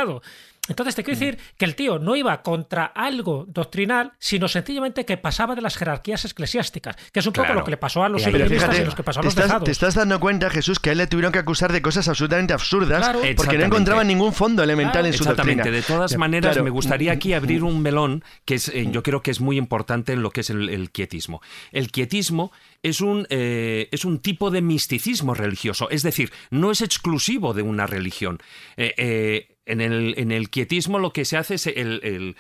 entonces 0.69 0.95
te 0.95 1.03
quiero 1.03 1.17
mm. 1.17 1.21
decir 1.21 1.39
que 1.57 1.65
el 1.65 1.75
tío 1.75 1.99
no 1.99 2.15
iba 2.15 2.43
contra 2.43 2.85
algo 2.85 3.47
doctrinal, 3.49 4.13
sino 4.19 4.49
sencillamente 4.49 5.05
que 5.05 5.17
pasaba 5.17 5.55
de 5.55 5.63
las 5.63 5.77
jerarquías 5.77 6.25
eclesiásticas, 6.25 6.97
que 7.13 7.21
es 7.21 7.27
un 7.27 7.33
poco 7.33 7.53
lo 7.55 7.65
que 7.65 7.73
le 7.73 7.77
pasó 7.77 8.05
a 8.05 8.09
los 8.09 8.27
iluministas 8.27 8.79
y 8.79 8.85
los 8.85 8.95
que 8.95 9.03
pasó 9.03 9.21
a 9.21 9.23
los 9.23 9.35
te 9.35 9.43
estás, 9.43 9.65
Te 9.65 9.71
estás 9.71 9.95
dando 9.95 10.21
cuenta, 10.21 10.51
Jesús, 10.51 10.79
que 10.79 10.91
a 10.91 10.93
él 10.93 10.99
le 10.99 11.07
tuvieron 11.07 11.33
que 11.33 11.39
acusar 11.39 11.73
de 11.73 11.83
cosas 11.83 12.09
absolutamente 12.09 12.53
absurdas 12.53 13.17
porque 13.37 13.59
no 13.59 13.65
encontraban 13.65 14.07
ningún 14.07 14.33
fondo 14.33 14.63
elemental 14.63 15.07
en 15.07 15.13
su 15.13 15.23
Exactamente. 15.23 15.71
De 15.71 15.83
todas 15.83 16.17
maneras, 16.17 16.63
me 16.63 16.71
gustaría 16.71 17.13
aquí 17.13 17.33
abrir 17.33 17.65
un 17.65 17.81
melón 17.81 18.23
que 18.45 18.55
es, 18.55 18.69
eh, 18.69 18.89
yo 18.91 19.03
creo 19.03 19.23
que 19.23 19.31
es 19.31 19.41
muy 19.41 19.57
importante 19.57 20.13
en 20.13 20.23
lo 20.23 20.31
que 20.31 20.43
es 20.43 20.51
el, 20.51 20.91
quietismo. 20.91 21.41
El 21.73 21.91
quietismo 21.91 22.53
es 22.83 23.01
un, 23.01 23.27
eh, 23.31 23.89
es 23.91 24.05
un 24.05 24.19
tipo 24.21 24.51
de 24.51 24.63
misticismo 24.63 25.35
religioso, 25.35 25.89
es 25.91 26.03
decir, 26.03 26.33
no 26.51 26.71
es 26.71 26.83
exclusivo 26.83 27.55
de 27.55 27.63
una 27.63 27.87
religión. 27.87 28.39
Eh, 28.77 29.58
en 29.69 29.81
el, 29.81 30.15
en 30.17 30.33
el 30.33 30.51
quietismo 30.51 30.99
lo 30.99 31.13
que 31.13 31.25
se 31.25 31.37
hace 31.37 31.55
es 31.55 31.67
el, 31.67 32.35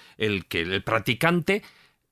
que 0.49 0.61
el 0.61 0.83
practicante 0.83 1.63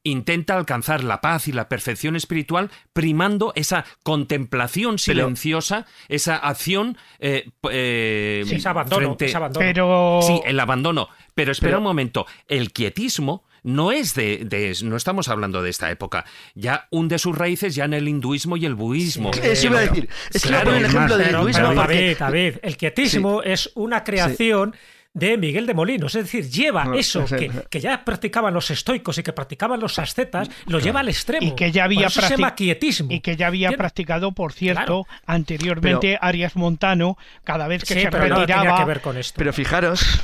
intenta 0.05 0.57
alcanzar 0.57 1.03
la 1.03 1.21
paz 1.21 1.49
y 1.49 1.53
la 1.53 1.69
perfección 1.69 2.15
espiritual 2.15 2.71
primando 2.93 3.53
esa 3.57 3.85
contemplación 4.05 4.99
silenciosa, 4.99 5.87
esa 6.09 6.37
acción 6.37 6.97
eh, 7.19 7.51
eh, 7.71 8.45
sí, 8.47 8.57
abandono, 8.67 9.17
Pero... 9.59 10.21
Sí, 10.23 10.41
el 10.47 10.61
abandono. 10.61 11.09
Pero 11.35 11.53
espera 11.53 11.79
un 11.79 11.85
momento, 11.85 12.25
el 12.47 12.73
quietismo 12.73 13.45
no 13.67 13.91
es 13.91 14.15
de, 14.15 14.77
no 14.85 14.97
estamos 14.97 15.29
hablando 15.29 15.61
de 15.61 15.71
esta 15.71 15.91
época, 15.91 16.25
ya 16.55 16.87
hunde 16.91 17.19
sus 17.19 17.37
raíces 17.37 17.75
ya 17.75 17.85
en 17.85 17.95
el 17.95 18.09
hinduismo 18.09 18.57
y 18.57 18.65
el 18.65 18.77
budismo. 18.77 19.33
eso 19.33 19.67
iba 19.67 19.79
a 19.79 19.83
decir. 19.83 20.09
Es 20.33 20.43
claro, 20.43 20.73
el 20.73 20.85
ejemplo 20.85 21.19
del 21.19 21.35
hinduismo. 21.35 21.75
David, 21.75 22.17
David, 22.17 22.55
el 22.63 22.77
quietismo 22.77 23.43
es 23.43 23.73
una 23.75 24.05
creación 24.05 24.77
de 25.17 25.39
Miguel 25.39 25.67
de 25.67 25.73
Molinos. 25.73 26.15
Es 26.15 26.25
decir, 26.25 26.49
lleva 26.49 26.93
eso 26.95 27.25
que, 27.25 27.81
ya 27.81 28.05
practicaban 28.05 28.53
los 28.53 28.71
estoicos 28.71 29.17
y 29.17 29.23
que 29.23 29.33
practicaban 29.33 29.81
los 29.81 29.99
ascetas, 29.99 30.51
lo 30.67 30.79
lleva 30.79 31.01
al 31.01 31.09
extremo. 31.09 31.47
Y 31.47 31.53
que 31.53 31.73
ya 31.73 31.85
había, 31.85 32.09
quietismo. 32.55 33.11
Y 33.11 33.21
que 33.21 33.35
ya 33.35 33.47
había 33.47 33.73
practicado, 33.73 34.33
por 34.33 34.53
cierto, 34.53 35.07
anteriormente 35.27 36.19
Arias 36.21 36.55
Montano, 36.55 37.17
cada 37.45 37.67
vez 37.67 37.83
que 37.85 37.95
se 37.95 38.11
pero 38.11 38.37
retiraba. 38.41 38.79
que 38.79 38.85
ver 38.85 39.01
con 39.01 39.17
esto. 39.17 39.35
Pero 39.39 39.53
fijaros. 39.53 40.21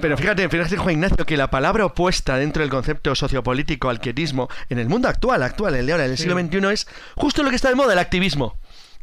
Pero 0.00 0.16
fíjate, 0.16 0.48
fíjate, 0.48 0.78
Juan 0.78 0.94
Ignacio, 0.94 1.26
que 1.26 1.36
la 1.36 1.50
palabra 1.50 1.84
opuesta 1.84 2.36
dentro 2.36 2.62
del 2.62 2.70
concepto 2.70 3.14
sociopolítico 3.14 3.90
al 3.90 4.00
quietismo, 4.00 4.48
en 4.70 4.78
el 4.78 4.88
mundo 4.88 5.08
actual, 5.08 5.42
actual, 5.42 5.74
el 5.74 5.84
de 5.86 5.92
ahora, 5.92 6.06
en 6.06 6.12
el 6.12 6.18
siglo 6.18 6.38
XXI, 6.38 6.72
es 6.72 6.88
justo 7.14 7.42
lo 7.42 7.50
que 7.50 7.56
está 7.56 7.68
de 7.68 7.74
moda, 7.74 7.92
el 7.92 7.98
activismo 7.98 8.58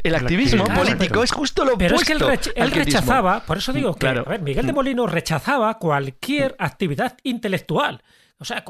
el 0.08 0.16
activismo 0.16 0.66
político 0.66 1.24
es 1.24 1.32
justo 1.32 1.66
lo 1.66 1.78
pero 1.78 1.96
es 1.96 2.04
que 2.04 2.14
él, 2.14 2.72
rechazaba, 2.72 3.42
por 3.42 3.58
eso 3.58 3.74
digo 3.74 3.96
que, 3.96 4.08
a 4.08 4.14
ver, 4.24 4.42
Miguel 4.42 4.66
de 4.66 4.72
mm. 4.72 4.76
Molino 4.76 5.08
rechazaba 5.08 5.78
cualquier 5.78 6.56
actividad 6.60 7.18
intelectual. 7.24 8.02
O 8.38 8.46
sea, 8.46 8.64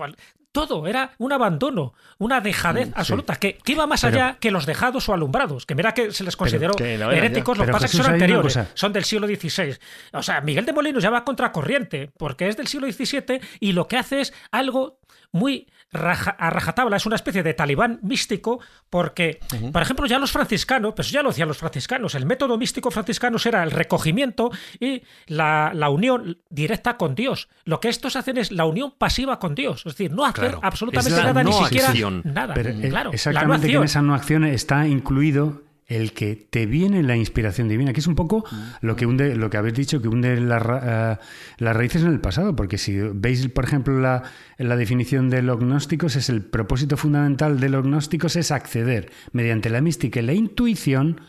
todo 0.52 0.88
era 0.88 1.12
un 1.17 1.34
abandono, 1.34 1.93
una 2.17 2.39
dejadez 2.39 2.89
mm, 2.89 2.93
absoluta, 2.95 3.36
que, 3.36 3.58
iba 3.65 3.86
más 3.88 4.06
allá 4.06 4.38
que 4.39 4.52
los 4.52 4.65
dejados 4.65 5.10
o 5.10 5.13
alumbrados, 5.13 5.65
que 5.65 5.76
mira 5.76 5.93
que 5.93 6.12
se 6.12 6.24
les 6.24 6.38
consideró 6.38 6.74
heréticos, 6.80 7.58
lo 7.58 7.65
que 7.65 7.71
pasa 7.74 7.88
que 7.88 7.98
son 7.98 8.13
anteriores, 8.13 8.58
son 8.74 8.93
del 8.93 9.04
siglo 9.04 9.28
XVI. 9.28 9.78
O 10.13 10.24
sea, 10.24 10.39
Miguel 10.41 10.65
de 10.65 10.71
Molino 10.71 11.00
ya 11.00 11.10
va 11.10 11.26
contracorriente, 11.26 12.12
porque 12.17 12.48
es 12.48 12.56
del 12.56 12.67
siglo 12.67 12.89
XVII 12.89 13.41
y 13.60 13.74
lo 13.74 13.88
que 13.88 13.98
hace 13.98 14.21
es 14.21 14.34
algo 14.52 15.00
muy 15.34 15.67
a 15.91 16.50
rajatabla, 16.50 16.98
es 16.98 17.06
una 17.06 17.15
especie 17.15 17.43
de 17.43 17.54
talibán 17.54 18.00
místico, 18.02 18.60
porque, 18.89 19.39
por 19.71 19.82
ejemplo, 19.82 20.06
ya 20.08 20.19
los 20.19 20.32
franciscanos, 20.32 20.93
pues 20.95 21.12
ya 21.12 21.21
lo 21.21 21.30
decían 21.30 21.48
los 21.48 21.58
franciscanos, 21.58 22.15
el 22.15 22.26
método 22.26 22.58
místico 22.58 22.91
franciscano 22.91 23.38
era 23.45 23.63
el 23.63 23.71
recogimiento 23.71 24.52
y 24.80 25.04
la, 25.28 25.71
unión 25.89 26.39
directa 26.50 26.98
con 26.98 27.15
Dios. 27.15 27.48
Lo 27.63 27.80
que 27.80 27.89
estos 27.89 28.15
hacen 28.15 28.38
es 28.38 28.52
la 28.52 28.65
unión 28.65 28.93
pasiva 28.98 29.39
con 29.39 29.56
Dios, 29.56 29.86
es 29.86 29.95
decir, 29.95 30.12
no 30.12 30.26
hacer 30.26 30.58
absolutamente 30.62 31.21
nada, 31.21 31.43
ni 31.43 31.54
siquiera 31.54 31.93
nada. 32.24 32.54
Eh, 32.58 32.89
claro, 32.89 33.12
exactamente 33.13 33.67
que 33.67 33.76
en 33.76 33.84
esa 33.84 34.02
no 34.02 34.15
acción 34.15 34.43
está 34.43 34.88
incluido 34.88 35.64
el 35.88 36.13
que 36.13 36.36
te 36.36 36.65
viene 36.65 37.04
la 37.04 37.15
inspiración 37.15 37.67
divina, 37.67 37.93
que 37.93 38.00
es 38.00 38.08
un 38.08 38.15
poco 38.15 38.43
lo 38.82 38.95
que 38.95 39.06
hunde, 39.06 39.36
lo 39.36 39.50
que 39.50 39.58
habéis 39.58 39.76
dicho, 39.76 40.02
que 40.02 40.08
hunde 40.08 40.39
la, 40.39 41.19
eh, 41.19 41.26
las 41.60 41.76
raíces 41.76 42.02
en 42.02 42.10
el 42.10 42.19
pasado, 42.19 42.56
porque 42.56 42.78
si 42.78 42.98
veis, 42.98 43.48
por 43.50 43.65
ejemplo, 43.65 44.00
la, 44.00 44.24
la, 44.58 44.76
definición 44.78 45.30
de 45.30 45.43
los 45.43 45.60
gnósticos, 45.60 46.15
es 46.15 46.30
el 46.30 46.41
propósito 46.41 46.98
fundamental 46.98 47.60
de 47.60 47.69
los 47.69 47.84
gnósticos 47.84 48.36
es 48.36 48.52
acceder 48.52 49.12
mediante 49.32 49.69
la 49.69 49.82
mística 49.82 50.19
y 50.19 50.24
la 50.24 50.34
intuición 50.34 51.21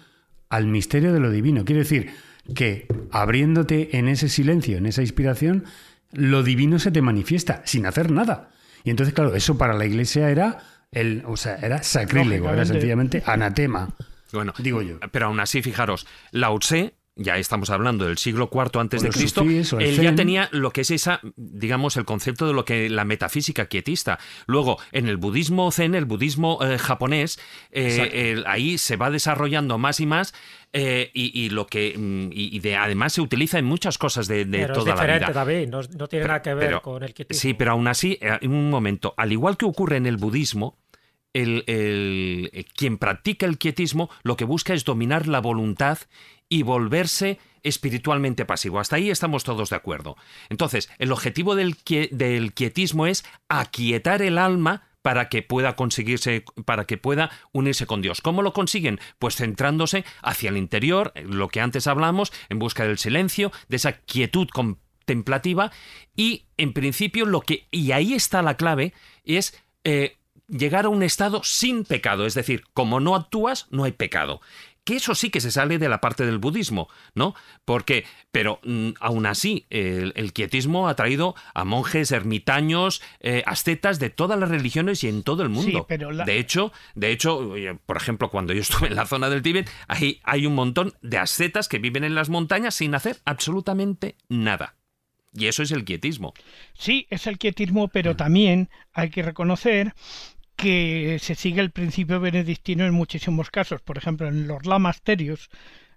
al 0.48 0.66
misterio 0.66 1.12
de 1.12 1.20
lo 1.20 1.30
divino. 1.30 1.64
Quiere 1.64 1.80
decir 1.80 2.10
que 2.54 2.86
abriéndote 3.10 3.98
en 3.98 4.08
ese 4.08 4.28
silencio, 4.28 4.78
en 4.78 4.86
esa 4.86 5.02
inspiración, 5.02 5.64
lo 6.12 6.42
divino 6.42 6.78
se 6.78 6.90
te 6.90 7.02
manifiesta 7.02 7.60
sin 7.66 7.84
hacer 7.84 8.10
nada. 8.10 8.50
Y 8.84 8.90
entonces, 8.90 9.14
claro, 9.14 9.34
eso 9.34 9.58
para 9.58 9.74
la 9.74 9.84
iglesia 9.84 10.30
era 10.30 10.58
el, 10.92 11.24
o 11.26 11.36
sea, 11.36 11.56
era 11.56 11.82
sacrílego, 11.82 12.50
era 12.50 12.64
sencillamente 12.64 13.22
anatema. 13.26 13.94
Bueno, 14.32 14.52
digo 14.58 14.82
yo. 14.82 14.98
Pero 15.10 15.26
aún 15.26 15.40
así, 15.40 15.62
fijaros, 15.62 16.06
Lao 16.32 16.58
Tse 16.58 16.94
ya 17.16 17.38
estamos 17.38 17.70
hablando 17.70 18.04
del 18.04 18.18
siglo 18.18 18.50
IV 18.52 18.78
antes 18.78 19.00
de 19.00 19.08
Cristo, 19.08 19.42
él 19.42 19.96
ya 19.96 20.14
tenía 20.14 20.50
lo 20.52 20.70
que 20.70 20.82
es 20.82 20.90
esa, 20.90 21.20
digamos, 21.36 21.96
el 21.96 22.04
concepto 22.04 22.46
de 22.46 22.52
lo 22.52 22.66
que 22.66 22.90
la 22.90 23.06
metafísica 23.06 23.66
quietista. 23.66 24.18
Luego, 24.46 24.78
en 24.92 25.08
el 25.08 25.16
budismo 25.16 25.70
zen, 25.72 25.94
el 25.94 26.04
budismo 26.04 26.58
eh, 26.62 26.76
japonés, 26.76 27.40
eh, 27.70 28.42
ahí 28.46 28.76
se 28.76 28.96
va 28.96 29.10
desarrollando 29.10 29.78
más 29.78 29.98
y 30.00 30.06
más 30.06 30.34
eh, 30.74 31.10
y, 31.14 31.48
lo 31.48 31.66
que 31.66 31.94
mm, 31.96 32.32
y, 32.32 32.58
de, 32.60 32.76
además 32.76 33.14
se 33.14 33.22
utiliza 33.22 33.58
en 33.58 33.64
muchas 33.64 33.96
cosas 33.96 34.28
de, 34.28 34.44
de 34.44 34.66
toda 34.66 34.94
la 34.94 35.18
vida. 35.18 35.32
David, 35.32 35.68
no, 35.68 35.80
no 35.96 36.08
tiene 36.08 36.26
nada 36.26 36.42
que 36.42 36.52
ver 36.52 36.82
con 36.82 37.02
el 37.02 37.14
quietismo. 37.14 37.40
Sí, 37.40 37.54
pero 37.54 37.72
aún 37.72 37.88
así, 37.88 38.18
en 38.20 38.52
un 38.52 38.68
momento, 38.68 39.14
al 39.16 39.32
igual 39.32 39.56
que 39.56 39.64
ocurre 39.64 39.96
en 39.96 40.04
el 40.04 40.18
budismo, 40.18 40.76
el, 41.36 41.64
eh, 41.66 42.64
quien 42.74 42.98
practica 42.98 43.46
el 43.46 43.58
quietismo 43.58 44.08
lo 44.22 44.36
que 44.36 44.44
busca 44.44 44.72
es 44.74 44.84
dominar 44.84 45.28
la 45.28 45.40
voluntad 45.40 45.98
y 46.48 46.62
volverse 46.62 47.38
espiritualmente 47.62 48.44
pasivo. 48.44 48.80
Hasta 48.80 48.96
ahí 48.96 49.10
estamos 49.10 49.44
todos 49.44 49.70
de 49.70 49.76
acuerdo. 49.76 50.16
Entonces, 50.48 50.88
el 50.98 51.12
objetivo 51.12 51.54
del, 51.54 51.76
quietismo 52.54 53.06
es 53.06 53.24
aquietar 53.48 54.22
el 54.22 54.38
alma 54.38 54.84
para 55.02 55.28
que 55.28 55.42
pueda 55.42 55.76
conseguirse, 55.76 56.44
para 56.64 56.84
que 56.84 56.96
pueda 56.96 57.30
unirse 57.52 57.86
con 57.86 58.02
Dios. 58.02 58.20
¿Cómo 58.20 58.42
lo 58.42 58.52
consiguen? 58.52 58.98
Pues 59.18 59.36
centrándose 59.36 60.04
hacia 60.22 60.50
el 60.50 60.56
interior, 60.56 61.12
lo 61.16 61.48
que 61.48 61.60
antes 61.60 61.86
hablamos, 61.86 62.32
en 62.48 62.58
busca 62.58 62.84
del 62.84 62.98
silencio, 62.98 63.52
de 63.68 63.76
esa 63.76 63.92
quietud 63.92 64.48
contemplativa 64.48 65.70
y 66.16 66.46
en 66.56 66.72
principio 66.72 67.26
lo 67.26 67.40
que, 67.40 67.66
y 67.70 67.92
ahí 67.92 68.14
está 68.14 68.42
la 68.42 68.56
clave, 68.56 68.94
es 69.24 69.60
eh, 69.84 70.16
llegar 70.48 70.86
a 70.86 70.90
un 70.90 71.02
estado 71.02 71.42
sin 71.44 71.84
pecado, 71.84 72.26
es 72.26 72.34
decir, 72.34 72.64
como 72.74 73.00
no 73.00 73.14
actúas, 73.14 73.66
no 73.70 73.84
hay 73.84 73.92
pecado 73.92 74.40
que 74.86 74.94
eso 74.94 75.16
sí 75.16 75.30
que 75.30 75.40
se 75.40 75.50
sale 75.50 75.78
de 75.78 75.88
la 75.88 76.00
parte 76.00 76.24
del 76.24 76.38
budismo, 76.38 76.88
¿no? 77.16 77.34
Porque, 77.64 78.04
pero 78.30 78.60
mm, 78.62 78.90
aún 79.00 79.26
así, 79.26 79.66
el, 79.68 80.32
quietismo 80.32 80.88
ha 80.88 80.94
traído 80.94 81.34
a 81.54 81.64
monjes, 81.64 82.12
ermitaños, 82.12 83.02
eh, 83.18 83.42
ascetas 83.46 83.98
de 83.98 84.10
todas 84.10 84.38
las 84.38 84.48
religiones 84.48 85.02
y 85.02 85.08
en 85.08 85.24
todo 85.24 85.42
el 85.42 85.48
mundo. 85.48 85.88
De 86.24 86.38
hecho, 86.38 86.72
de 86.94 87.10
hecho, 87.10 87.52
por 87.84 87.96
ejemplo, 87.96 88.30
cuando 88.30 88.52
yo 88.52 88.60
estuve 88.60 88.86
en 88.86 88.94
la 88.94 89.06
zona 89.06 89.28
del 89.28 89.42
Tíbet, 89.42 89.68
hay, 89.88 90.20
hay 90.22 90.46
un 90.46 90.54
montón 90.54 90.94
de 91.02 91.18
ascetas 91.18 91.66
que 91.66 91.80
viven 91.80 92.04
en 92.04 92.14
las 92.14 92.28
montañas 92.28 92.76
sin 92.76 92.94
hacer 92.94 93.16
absolutamente 93.24 94.14
nada. 94.28 94.76
Y 95.32 95.48
eso 95.48 95.64
es 95.64 95.72
el 95.72 95.84
quietismo. 95.84 96.32
Sí, 96.74 97.06
es 97.10 97.26
el 97.26 97.38
quietismo, 97.38 97.88
pero 97.88 98.14
también 98.16 98.70
hay 98.92 99.10
que 99.10 99.22
reconocer 99.22 99.94
que 100.56 101.18
se 101.20 101.34
sigue 101.34 101.60
el 101.60 101.70
principio 101.70 102.18
benedictino 102.20 102.86
en 102.86 102.94
muchísimos 102.94 103.50
casos. 103.50 103.82
Por 103.82 103.98
ejemplo, 103.98 104.26
en 104.28 104.48
los 104.48 104.66
lamasterios 104.66 105.50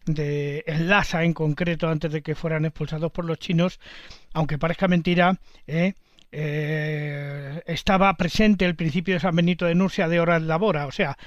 de 0.06 0.63
en 0.67 0.89
Lhasa 0.89 1.24
en 1.24 1.34
concreto, 1.34 1.88
antes 1.88 2.12
de 2.12 2.22
que 2.22 2.36
fueran 2.36 2.65
expulsados 2.65 3.12
por 3.12 3.26
los 3.26 3.39
chinos, 3.39 3.80
aunque 4.34 4.58
parezca 4.58 4.88
mentira, 4.88 5.39
¿eh? 5.67 5.93
Eh, 6.32 7.63
estaba 7.65 8.13
presente 8.15 8.65
el 8.65 8.76
principio 8.76 9.15
de 9.15 9.19
San 9.19 9.36
Benito 9.36 9.65
de 9.65 9.76
Nursia 9.76 10.08
de 10.08 10.19
horas 10.19 10.41
labora. 10.43 10.86
O 10.86 10.91
sea, 10.91 11.17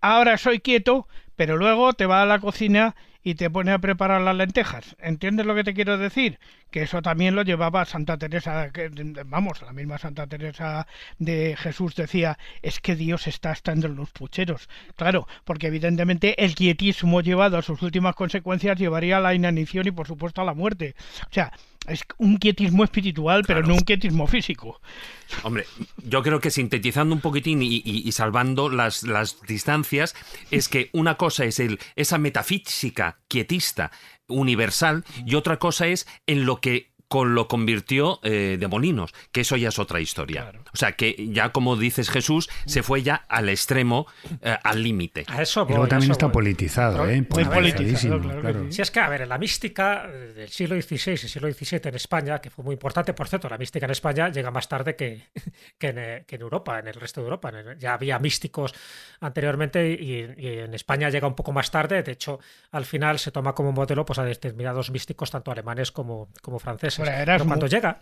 ahora 0.00 0.38
soy 0.38 0.60
quieto, 0.60 1.08
pero 1.36 1.56
luego 1.56 1.94
te 1.94 2.06
va 2.06 2.22
a 2.22 2.26
la 2.26 2.38
cocina 2.38 2.94
y 3.24 3.34
te 3.34 3.50
pone 3.50 3.72
a 3.72 3.78
preparar 3.78 4.20
las 4.20 4.36
lentejas. 4.36 4.96
¿Entiendes 5.00 5.46
lo 5.46 5.54
que 5.54 5.64
te 5.64 5.74
quiero 5.74 5.98
decir? 5.98 6.38
Que 6.72 6.82
eso 6.82 7.02
también 7.02 7.36
lo 7.36 7.42
llevaba 7.42 7.84
Santa 7.84 8.18
Teresa, 8.18 8.70
que, 8.72 8.90
vamos, 9.26 9.62
la 9.62 9.72
misma 9.72 9.98
Santa 9.98 10.26
Teresa 10.26 10.86
de 11.18 11.54
Jesús 11.56 11.94
decía, 11.94 12.38
es 12.62 12.80
que 12.80 12.96
Dios 12.96 13.28
está 13.28 13.52
estando 13.52 13.86
en 13.86 13.94
los 13.94 14.10
pucheros. 14.10 14.68
Claro, 14.96 15.28
porque 15.44 15.68
evidentemente 15.68 16.42
el 16.42 16.54
quietismo 16.54 17.20
llevado 17.20 17.58
a 17.58 17.62
sus 17.62 17.80
últimas 17.82 18.16
consecuencias 18.16 18.78
llevaría 18.78 19.18
a 19.18 19.20
la 19.20 19.34
inanición 19.34 19.86
y 19.86 19.90
por 19.92 20.08
supuesto 20.08 20.40
a 20.40 20.44
la 20.44 20.54
muerte. 20.54 20.96
O 21.30 21.32
sea, 21.32 21.52
es 21.86 22.02
un 22.18 22.36
quietismo 22.36 22.84
espiritual, 22.84 23.42
pero 23.46 23.62
no 23.62 23.74
un 23.74 23.80
quietismo 23.80 24.26
físico. 24.26 24.80
Hombre, 25.42 25.66
yo 25.96 26.22
creo 26.22 26.40
que 26.40 26.50
sintetizando 26.50 27.14
un 27.14 27.20
poquitín 27.20 27.60
y, 27.62 28.12
salvando 28.12 28.68
las, 28.68 29.02
las, 29.02 29.40
distancias, 29.42 30.14
es 30.50 30.68
que 30.68 30.90
una 30.92 31.16
cosa 31.16 31.44
es 31.44 31.58
el, 31.58 31.80
esa 31.96 32.18
metafísica 32.18 33.18
quietista 33.26 33.90
universal 34.28 35.04
y 35.26 35.34
otra 35.34 35.58
cosa 35.58 35.86
es 35.86 36.06
en 36.26 36.46
lo 36.46 36.60
que 36.60 36.91
con 37.12 37.34
lo 37.34 37.46
convirtió 37.46 38.20
eh, 38.22 38.56
de 38.58 38.68
Molinos, 38.68 39.12
que 39.32 39.42
eso 39.42 39.58
ya 39.58 39.68
es 39.68 39.78
otra 39.78 40.00
historia. 40.00 40.50
O 40.72 40.78
sea, 40.78 40.92
que 40.92 41.28
ya 41.30 41.50
como 41.50 41.76
dices 41.76 42.08
Jesús, 42.08 42.48
se 42.64 42.82
fue 42.82 43.02
ya 43.02 43.16
al 43.28 43.50
extremo, 43.50 44.06
eh, 44.40 44.56
al 44.62 44.82
límite. 44.82 45.26
A 45.28 45.42
eso 45.42 45.66
Pero 45.66 45.86
también 45.86 46.10
está 46.10 46.32
politizado, 46.32 47.06
¿eh? 47.06 47.22
Muy 47.28 47.44
politizado, 47.44 48.18
Si 48.70 48.80
es 48.80 48.90
que, 48.90 49.00
a 49.00 49.10
ver, 49.10 49.20
en 49.20 49.28
la 49.28 49.36
mística 49.36 50.06
del 50.06 50.48
siglo 50.48 50.80
XVI 50.80 51.12
y 51.12 51.16
siglo 51.18 51.52
XVII 51.52 51.80
en 51.84 51.96
España, 51.96 52.38
que 52.38 52.48
fue 52.48 52.64
muy 52.64 52.72
importante, 52.72 53.12
por 53.12 53.28
cierto, 53.28 53.46
la 53.50 53.58
mística 53.58 53.84
en 53.84 53.92
España 53.92 54.30
llega 54.30 54.50
más 54.50 54.66
tarde 54.66 54.96
que, 54.96 55.26
que, 55.78 55.88
en, 55.88 56.40
Europa, 56.40 56.78
en 56.78 56.88
el 56.88 56.94
resto 56.94 57.20
de 57.20 57.26
Europa. 57.26 57.52
Ya 57.78 57.92
había 57.92 58.18
místicos 58.20 58.72
anteriormente 59.20 59.86
y, 60.00 60.48
en 60.62 60.72
España 60.72 61.10
llega 61.10 61.28
un 61.28 61.34
poco 61.34 61.52
más 61.52 61.70
tarde. 61.70 62.02
De 62.02 62.12
hecho, 62.12 62.40
al 62.70 62.86
final 62.86 63.18
se 63.18 63.30
toma 63.30 63.54
como 63.54 63.70
modelo 63.70 64.06
pues, 64.06 64.18
a 64.18 64.24
determinados 64.24 64.90
místicos, 64.90 65.30
tanto 65.30 65.50
alemanes 65.50 65.92
como, 65.92 66.30
como 66.40 66.58
franceses 66.58 67.01
cuando 67.46 67.66
llega, 67.66 68.00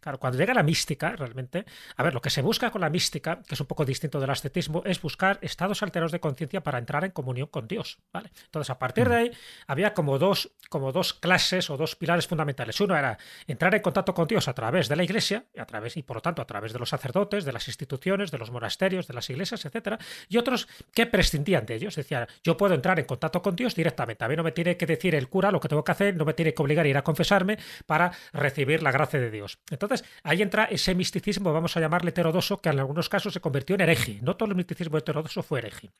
Claro, 0.00 0.18
cuando 0.18 0.38
llega 0.38 0.54
la 0.54 0.62
mística, 0.62 1.16
realmente, 1.16 1.64
a 1.96 2.02
ver, 2.02 2.14
lo 2.14 2.20
que 2.20 2.30
se 2.30 2.42
busca 2.42 2.70
con 2.70 2.80
la 2.80 2.90
mística, 2.90 3.42
que 3.46 3.54
es 3.54 3.60
un 3.60 3.66
poco 3.66 3.84
distinto 3.84 4.20
del 4.20 4.30
ascetismo, 4.30 4.82
es 4.84 5.00
buscar 5.00 5.38
estados 5.42 5.82
alterados 5.82 6.12
de 6.12 6.20
conciencia 6.20 6.62
para 6.62 6.78
entrar 6.78 7.04
en 7.04 7.10
comunión 7.10 7.48
con 7.48 7.68
Dios, 7.68 7.98
¿vale? 8.12 8.30
Entonces, 8.44 8.70
a 8.70 8.78
partir 8.78 9.08
de 9.08 9.16
ahí, 9.16 9.32
había 9.66 9.94
como 9.94 10.18
dos, 10.18 10.52
como 10.68 10.92
dos 10.92 11.14
clases 11.14 11.70
o 11.70 11.76
dos 11.76 11.96
pilares 11.96 12.26
fundamentales. 12.26 12.80
Uno 12.80 12.96
era 12.96 13.18
entrar 13.46 13.74
en 13.74 13.82
contacto 13.82 14.14
con 14.14 14.26
Dios 14.26 14.48
a 14.48 14.54
través 14.54 14.88
de 14.88 14.96
la 14.96 15.04
iglesia, 15.04 15.44
y, 15.54 15.60
a 15.60 15.66
través, 15.66 15.96
y 15.96 16.02
por 16.02 16.16
lo 16.16 16.20
tanto 16.22 16.42
a 16.42 16.46
través 16.46 16.72
de 16.72 16.78
los 16.78 16.88
sacerdotes, 16.88 17.44
de 17.44 17.52
las 17.52 17.68
instituciones, 17.68 18.30
de 18.30 18.38
los 18.38 18.50
monasterios, 18.50 19.06
de 19.06 19.14
las 19.14 19.28
iglesias, 19.30 19.64
etcétera, 19.64 19.98
y 20.28 20.36
otros 20.36 20.68
que 20.94 21.06
prescindían 21.06 21.66
de 21.66 21.74
ellos. 21.74 21.96
Decían, 21.96 22.26
yo 22.42 22.56
puedo 22.56 22.74
entrar 22.74 22.98
en 22.98 23.06
contacto 23.06 23.42
con 23.42 23.56
Dios 23.56 23.74
directamente. 23.74 24.24
A 24.24 24.28
mí 24.28 24.36
no 24.36 24.42
me 24.42 24.52
tiene 24.52 24.76
que 24.76 24.86
decir 24.86 25.14
el 25.14 25.28
cura 25.28 25.50
lo 25.50 25.60
que 25.60 25.68
tengo 25.68 25.84
que 25.84 25.92
hacer, 25.92 26.16
no 26.16 26.24
me 26.24 26.34
tiene 26.34 26.54
que 26.54 26.62
obligar 26.62 26.86
a 26.86 26.88
ir 26.88 26.96
a 26.96 27.02
confesarme 27.02 27.58
para 27.86 28.12
recibir 28.32 28.82
la 28.82 28.92
gracia 28.92 29.20
de 29.20 29.30
Dios. 29.30 29.58
Entonces, 29.72 30.04
ahí 30.22 30.42
entra 30.42 30.64
ese 30.64 30.94
misticismo, 30.94 31.52
vamos 31.52 31.76
a 31.76 31.80
llamarle 31.80 32.10
heterodoso, 32.10 32.60
que 32.60 32.68
en 32.68 32.78
algunos 32.78 33.08
casos 33.08 33.32
se 33.32 33.40
convirtió 33.40 33.74
en 33.74 33.80
hereje. 33.80 34.18
No 34.22 34.36
todo 34.36 34.50
el 34.50 34.56
misticismo 34.56 34.98
heterodoso 34.98 35.42
fue 35.42 35.60
hereje. 35.60 35.90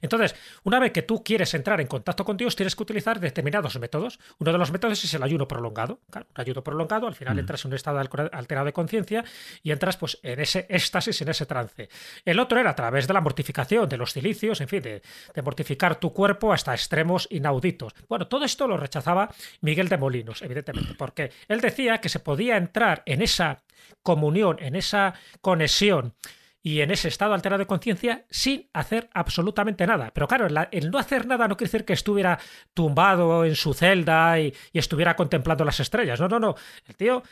Entonces, 0.00 0.34
una 0.64 0.78
vez 0.78 0.92
que 0.92 1.02
tú 1.02 1.22
quieres 1.22 1.54
entrar 1.54 1.80
en 1.80 1.86
contacto 1.86 2.24
con 2.24 2.36
Dios, 2.36 2.56
tienes 2.56 2.76
que 2.76 2.82
utilizar 2.82 3.20
determinados 3.20 3.78
métodos. 3.78 4.18
Uno 4.38 4.52
de 4.52 4.58
los 4.58 4.70
métodos 4.70 5.02
es 5.04 5.14
el 5.14 5.22
ayuno 5.22 5.46
prolongado. 5.46 6.00
un 6.14 6.24
ayuno 6.34 6.62
prolongado, 6.62 7.06
al 7.06 7.14
final 7.14 7.38
entras 7.38 7.64
en 7.64 7.70
un 7.70 7.74
estado 7.74 7.98
alterado 7.98 8.66
de 8.66 8.72
conciencia 8.72 9.24
y 9.62 9.70
entras 9.70 9.96
pues, 9.96 10.18
en 10.22 10.40
ese 10.40 10.66
éxtasis, 10.68 11.20
en 11.22 11.28
ese 11.28 11.46
trance. 11.46 11.88
El 12.24 12.38
otro 12.38 12.58
era 12.58 12.70
a 12.70 12.76
través 12.76 13.06
de 13.06 13.14
la 13.14 13.20
mortificación, 13.20 13.88
de 13.88 13.96
los 13.96 14.12
cilicios, 14.12 14.60
en 14.60 14.68
fin, 14.68 14.82
de, 14.82 15.02
de 15.34 15.42
mortificar 15.42 15.98
tu 15.98 16.12
cuerpo 16.12 16.52
hasta 16.52 16.74
extremos 16.74 17.26
inauditos. 17.30 17.94
Bueno, 18.08 18.26
todo 18.28 18.44
esto 18.44 18.66
lo 18.66 18.76
rechazaba 18.76 19.32
Miguel 19.60 19.88
de 19.88 19.98
Molinos, 19.98 20.42
evidentemente, 20.42 20.94
porque 20.94 21.32
él 21.48 21.60
decía 21.60 21.98
que 21.98 22.08
se 22.08 22.20
podía 22.20 22.56
entrar 22.56 23.02
en 23.06 23.22
esa 23.22 23.62
comunión, 24.02 24.56
en 24.60 24.76
esa 24.76 25.14
conexión 25.40 26.14
y 26.62 26.80
en 26.80 26.90
ese 26.90 27.08
estado 27.08 27.34
alterado 27.34 27.60
de 27.60 27.66
conciencia 27.66 28.26
sin 28.30 28.68
hacer 28.72 29.08
absolutamente 29.14 29.86
nada. 29.86 30.10
Pero 30.12 30.28
claro, 30.28 30.46
el 30.70 30.90
no 30.90 30.98
hacer 30.98 31.26
nada 31.26 31.48
no 31.48 31.56
quiere 31.56 31.70
decir 31.70 31.84
que 31.84 31.94
estuviera 31.94 32.38
tumbado 32.74 33.44
en 33.44 33.56
su 33.56 33.72
celda 33.72 34.38
y, 34.38 34.54
y 34.72 34.78
estuviera 34.78 35.16
contemplando 35.16 35.64
las 35.64 35.80
estrellas. 35.80 36.20
No, 36.20 36.28
no, 36.28 36.38
no. 36.38 36.54
El 36.86 36.96
tío 36.96 37.22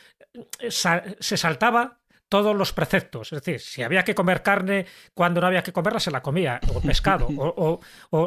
eh, 0.59 0.71
se 0.71 1.37
saltaba 1.37 1.98
todos 2.29 2.55
los 2.55 2.71
preceptos. 2.71 3.33
Es 3.33 3.43
decir, 3.43 3.59
si 3.59 3.81
había 3.81 4.03
que 4.03 4.15
comer 4.15 4.43
carne 4.43 4.85
cuando 5.13 5.41
no 5.41 5.47
había 5.47 5.63
que 5.63 5.73
comerla, 5.73 5.99
se 5.99 6.11
la 6.11 6.21
comía, 6.21 6.61
o 6.73 6.79
pescado, 6.81 7.27
o, 7.29 7.79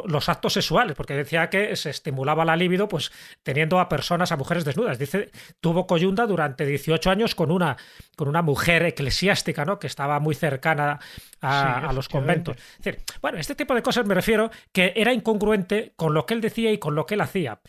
los 0.07 0.29
actos 0.29 0.53
sexuales, 0.53 0.95
porque 0.95 1.15
decía 1.15 1.49
que 1.49 1.75
se 1.75 1.89
estimulaba 1.89 2.45
la 2.45 2.55
libido 2.55 2.87
pues 2.87 3.11
teniendo 3.41 3.79
a 3.79 3.89
personas, 3.89 4.31
a 4.31 4.37
mujeres 4.37 4.65
desnudas. 4.65 4.99
Dice, 4.99 5.31
tuvo 5.61 5.87
coyunda 5.87 6.27
durante 6.27 6.65
18 6.65 7.09
años 7.09 7.33
con 7.33 7.49
una, 7.49 7.77
con 8.15 8.27
una 8.27 8.41
mujer 8.41 8.83
eclesiástica, 8.83 9.65
¿no? 9.65 9.79
Que 9.79 9.87
estaba 9.87 10.19
muy 10.19 10.35
cercana 10.35 10.99
a, 11.41 11.89
a 11.89 11.93
los 11.93 12.09
conventos. 12.09 12.57
Es 12.57 12.83
decir, 12.83 13.03
bueno, 13.21 13.37
este 13.37 13.55
tipo 13.55 13.73
de 13.73 13.81
cosas 13.81 14.05
me 14.05 14.13
refiero 14.13 14.51
que 14.71 14.93
era 14.95 15.13
incongruente 15.13 15.93
con 15.95 16.13
lo 16.13 16.25
que 16.25 16.33
él 16.33 16.41
decía 16.41 16.71
y 16.71 16.77
con 16.77 16.93
lo 16.93 17.05
que 17.05 17.15
él 17.15 17.21
hacía. 17.21 17.59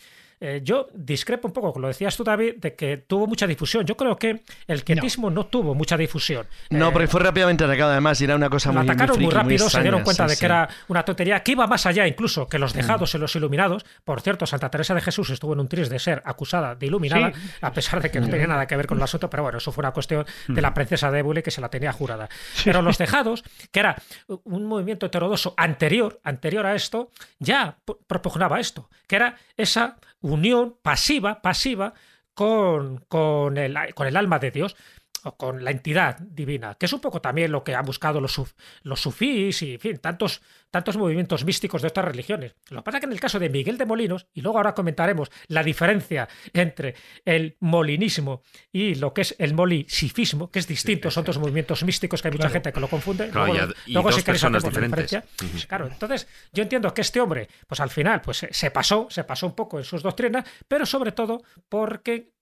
Eh, 0.46 0.60
yo 0.62 0.88
discrepo 0.92 1.48
un 1.48 1.54
poco, 1.54 1.72
como 1.72 1.84
lo 1.84 1.88
decías 1.88 2.14
tú, 2.18 2.22
David, 2.22 2.56
de 2.58 2.74
que 2.74 2.98
tuvo 2.98 3.26
mucha 3.26 3.46
difusión. 3.46 3.86
Yo 3.86 3.96
creo 3.96 4.18
que 4.18 4.42
el 4.66 4.84
quietismo 4.84 5.30
no, 5.30 5.46
tuvo 5.46 5.74
mucha 5.74 5.96
difusión. 5.96 6.46
No, 6.68 6.92
porque 6.92 7.06
eh, 7.06 7.08
fue 7.08 7.22
rápidamente 7.22 7.64
atacado, 7.64 7.92
además, 7.92 8.20
y 8.20 8.24
era 8.24 8.36
una 8.36 8.50
cosa 8.50 8.70
muy. 8.70 8.84
Lo 8.84 8.92
atacaron 8.92 9.18
muy, 9.22 9.32
rápido, 9.32 9.70
se 9.70 9.80
dieron 9.80 10.02
cuenta 10.02 10.26
de 10.26 10.36
que 10.36 10.44
era 10.44 10.68
una 10.88 11.02
tontería, 11.02 11.42
que 11.42 11.52
iba 11.52 11.66
más 11.66 11.86
allá 11.86 12.06
incluso 12.06 12.46
que 12.46 12.58
los 12.58 12.74
mm. 12.74 12.76
dejados 12.76 13.14
y 13.14 13.18
los 13.18 13.34
iluminados. 13.34 13.86
Por 14.04 14.20
cierto, 14.20 14.44
Santa 14.44 14.70
Teresa 14.70 14.94
de 14.94 15.00
Jesús 15.00 15.30
estuvo 15.30 15.54
en 15.54 15.60
un 15.60 15.68
tris 15.68 15.88
de 15.88 15.98
ser 15.98 16.20
acusada 16.26 16.74
de 16.74 16.86
iluminada, 16.88 17.32
a 17.62 17.72
pesar 17.72 18.02
de 18.02 18.10
que 18.10 18.20
no 18.20 18.28
tenía 18.28 18.46
nada 18.46 18.66
que 18.66 18.76
ver 18.76 18.86
con 18.86 18.98
el 18.98 19.04
asunto, 19.04 19.30
pero 19.30 19.44
bueno, 19.44 19.56
eso 19.56 19.72
fue 19.72 19.80
una 19.80 19.92
cuestión 19.92 20.26
de 20.46 20.60
la 20.60 20.72
mm. 20.72 20.74
princesa 20.74 21.10
de 21.10 21.42
que 21.42 21.50
se 21.50 21.62
la 21.62 21.70
tenía 21.70 21.92
jurada. 21.92 22.28
Pero 22.62 22.82
los 22.82 22.98
dejados, 22.98 23.44
que 23.72 23.80
era 23.80 23.96
un 24.26 24.66
movimiento 24.66 25.06
heterodoso 25.06 25.54
anterior, 25.56 26.20
anterior 26.22 26.66
a 26.66 26.74
esto, 26.74 27.10
ya 27.38 27.78
propugnaba 28.06 28.60
esto, 28.60 28.90
que 29.06 29.16
era 29.16 29.36
esa 29.56 29.96
unión 30.24 30.76
pasiva, 30.82 31.42
pasiva 31.42 31.92
con, 32.32 32.98
con, 33.08 33.58
el, 33.58 33.76
con 33.94 34.06
el 34.06 34.16
alma 34.16 34.38
de 34.38 34.50
Dios 34.50 34.76
o 35.24 35.36
con 35.36 35.64
la 35.64 35.70
entidad 35.70 36.18
divina, 36.18 36.76
que 36.76 36.86
es 36.86 36.92
un 36.92 37.00
poco 37.00 37.20
también 37.20 37.50
lo 37.50 37.64
que 37.64 37.74
han 37.74 37.84
buscado 37.84 38.20
los, 38.20 38.40
los 38.82 39.00
sufís 39.00 39.62
y, 39.62 39.74
en 39.74 39.80
fin, 39.80 39.98
tantos, 39.98 40.42
tantos 40.70 40.96
movimientos 40.96 41.44
místicos 41.44 41.82
de 41.82 41.88
estas 41.88 42.04
religiones. 42.04 42.54
Lo 42.70 42.78
que 42.78 42.82
pasa 42.84 42.98
es 42.98 43.00
que 43.00 43.06
en 43.06 43.12
el 43.12 43.20
caso 43.20 43.38
de 43.38 43.48
Miguel 43.48 43.78
de 43.78 43.86
Molinos, 43.86 44.26
y 44.34 44.42
luego 44.42 44.58
ahora 44.58 44.74
comentaremos 44.74 45.30
la 45.48 45.62
diferencia 45.62 46.28
entre 46.52 46.94
el 47.24 47.56
molinismo 47.60 48.42
y 48.70 48.94
lo 48.96 49.14
que 49.14 49.22
es 49.22 49.34
el 49.38 49.54
molisifismo, 49.54 50.50
que 50.50 50.58
es 50.58 50.66
distinto, 50.66 51.10
son 51.10 51.24
dos 51.24 51.38
movimientos 51.38 51.82
místicos 51.84 52.20
que 52.20 52.28
hay 52.28 52.32
mucha 52.32 52.50
gente 52.50 52.72
que 52.72 52.80
lo 52.80 52.88
confunde. 52.88 53.30
luego, 53.32 53.54
y, 53.86 53.94
dos 53.94 54.22
personas 54.22 54.62
diferentes. 54.62 55.18
Claro, 55.66 55.86
entonces 55.86 56.28
yo 56.52 56.62
entiendo 56.62 56.92
que 56.92 57.00
este 57.00 57.20
hombre, 57.20 57.48
pues 57.66 57.80
al 57.80 57.90
final, 57.90 58.20
pues 58.20 58.46
se 58.50 58.70
pasó, 58.70 59.06
se 59.10 59.24
pasó 59.24 59.46
un 59.46 59.54
poco 59.54 59.78
en 59.78 59.84
sus 59.84 60.02
doctrinas, 60.02 60.44
pero 60.68 60.84
sobre 60.84 61.12
todo 61.12 61.42
porque 61.68 62.33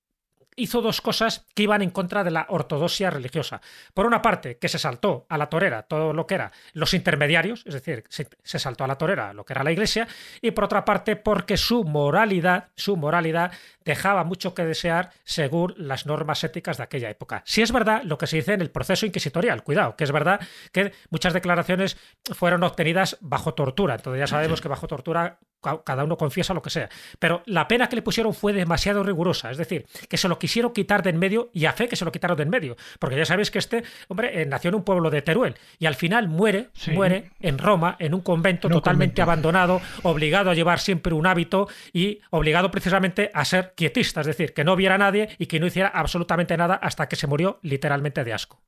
hizo 0.57 0.83
dos 0.83 1.01
cosas 1.01 1.47
que 1.55 1.65
iban 1.65 1.83
en 1.83 1.91
contra 1.91 2.25
de 2.25 2.31
la 2.31 2.47
ortodoxia 2.49 3.11
religiosa. 3.11 3.61
Por 3.95 4.07
una 4.07 4.23
parte, 4.23 4.59
que 4.59 4.69
se 4.69 4.79
saltó 4.79 5.27
a 5.29 5.39
la 5.39 5.49
torera 5.49 5.83
todo 5.83 6.13
lo 6.13 6.27
que 6.27 6.35
era 6.35 6.53
los 6.73 6.95
intermediarios, 6.95 7.65
es 7.67 7.75
decir, 7.75 8.05
se, 8.09 8.59
saltó 8.59 8.85
a 8.85 8.87
la 8.87 8.97
torera 8.97 9.33
lo 9.33 9.45
que 9.45 9.53
era 9.53 9.65
la 9.65 9.73
iglesia, 9.73 10.07
y 10.41 10.51
por 10.51 10.65
otra 10.65 10.85
parte, 10.85 11.17
porque 11.17 11.57
su 11.57 11.85
moralidad, 11.85 12.69
su 12.77 12.97
moralidad 12.97 13.53
dejaba 13.85 14.25
mucho 14.25 14.55
que 14.55 14.65
desear 14.65 15.11
según 15.25 15.75
las 15.77 16.07
normas 16.07 16.45
éticas 16.45 16.77
de 16.77 16.85
aquella 16.85 17.11
época. 17.11 17.43
Si 17.47 17.63
es 17.63 17.73
verdad 17.73 18.03
lo 18.05 18.19
que 18.19 18.27
se 18.27 18.37
dice 18.37 18.55
en 18.55 18.61
el 18.61 18.71
proceso 18.71 19.07
inquisitorial, 19.07 19.63
cuidado, 19.63 19.97
que 19.97 20.05
es 20.05 20.13
verdad 20.13 20.41
que 20.73 20.93
muchas 21.11 21.33
declaraciones 21.33 21.97
fueron 22.33 22.63
obtenidas 22.63 23.17
bajo 23.21 23.55
tortura, 23.55 23.95
entonces 23.95 24.21
ya 24.21 24.27
sabemos 24.27 24.61
que 24.61 24.69
bajo 24.69 24.87
tortura 24.87 25.39
cada 25.85 26.05
uno 26.05 26.17
confiesa 26.17 26.55
lo 26.55 26.63
que 26.63 26.71
sea. 26.71 26.89
Pero 27.19 27.43
la 27.47 27.69
pena 27.69 27.89
que 27.89 27.97
le 27.97 28.03
pusieron 28.03 28.35
fue 28.35 28.53
demasiado 28.53 29.03
rigurosa, 29.03 29.51
es 29.51 29.57
decir, 29.57 29.87
que 30.09 30.17
se 30.17 30.29
lo 30.29 30.39
quisieron 30.39 30.73
quitar 30.73 31.03
de 31.03 31.11
en 31.11 31.19
medio 31.19 31.51
y 31.53 31.67
a 31.67 31.73
fe 31.73 31.89
que 31.89 31.97
se 31.97 32.05
lo 32.05 32.13
quitaron 32.13 32.37
de 32.37 32.43
en 32.43 32.51
medio, 32.51 32.77
porque 32.99 33.17
ya 33.17 33.25
sabéis 33.25 33.51
que 33.51 33.59
este 33.59 33.85
hombre 34.09 34.43
eh, 34.43 34.47
nació 34.47 34.71
en 34.71 34.77
un 34.77 34.85
pueblo 34.85 35.11
de 35.11 35.23
Teruel 35.23 35.55
y 35.79 35.87
al 35.87 35.95
final 35.95 36.29
muere, 36.29 36.71
muere 36.93 37.31
en 37.41 37.59
Roma, 37.59 37.97
en 37.99 38.15
un 38.15 38.21
convento 38.21 38.69
totalmente 38.69 39.23
abandonado, 39.23 39.81
obligado 40.03 40.51
a 40.51 40.55
llevar 40.55 40.81
siempre 40.81 41.15
un 41.15 41.27
hábito 41.27 41.69
y 41.93 42.21
obligado 42.31 42.71
precisamente 42.71 43.31
a 43.35 43.45
ser 43.45 43.73
quietista, 43.77 44.23
es 44.23 44.27
decir, 44.27 44.53
que 44.55 44.65
no 44.65 44.77
viera 44.77 44.97
a 44.97 44.99
nadie 44.99 45.29
y 45.39 45.47
que 45.47 45.61
no 45.61 45.67
hiciera 45.67 45.89
absolutamente 45.89 46.57
nada 46.57 46.75
hasta 46.75 47.09
que 47.09 47.17
se 47.17 47.27
murió 47.27 47.59
literalmente 47.63 48.25
de 48.25 48.33
asco. 48.33 48.61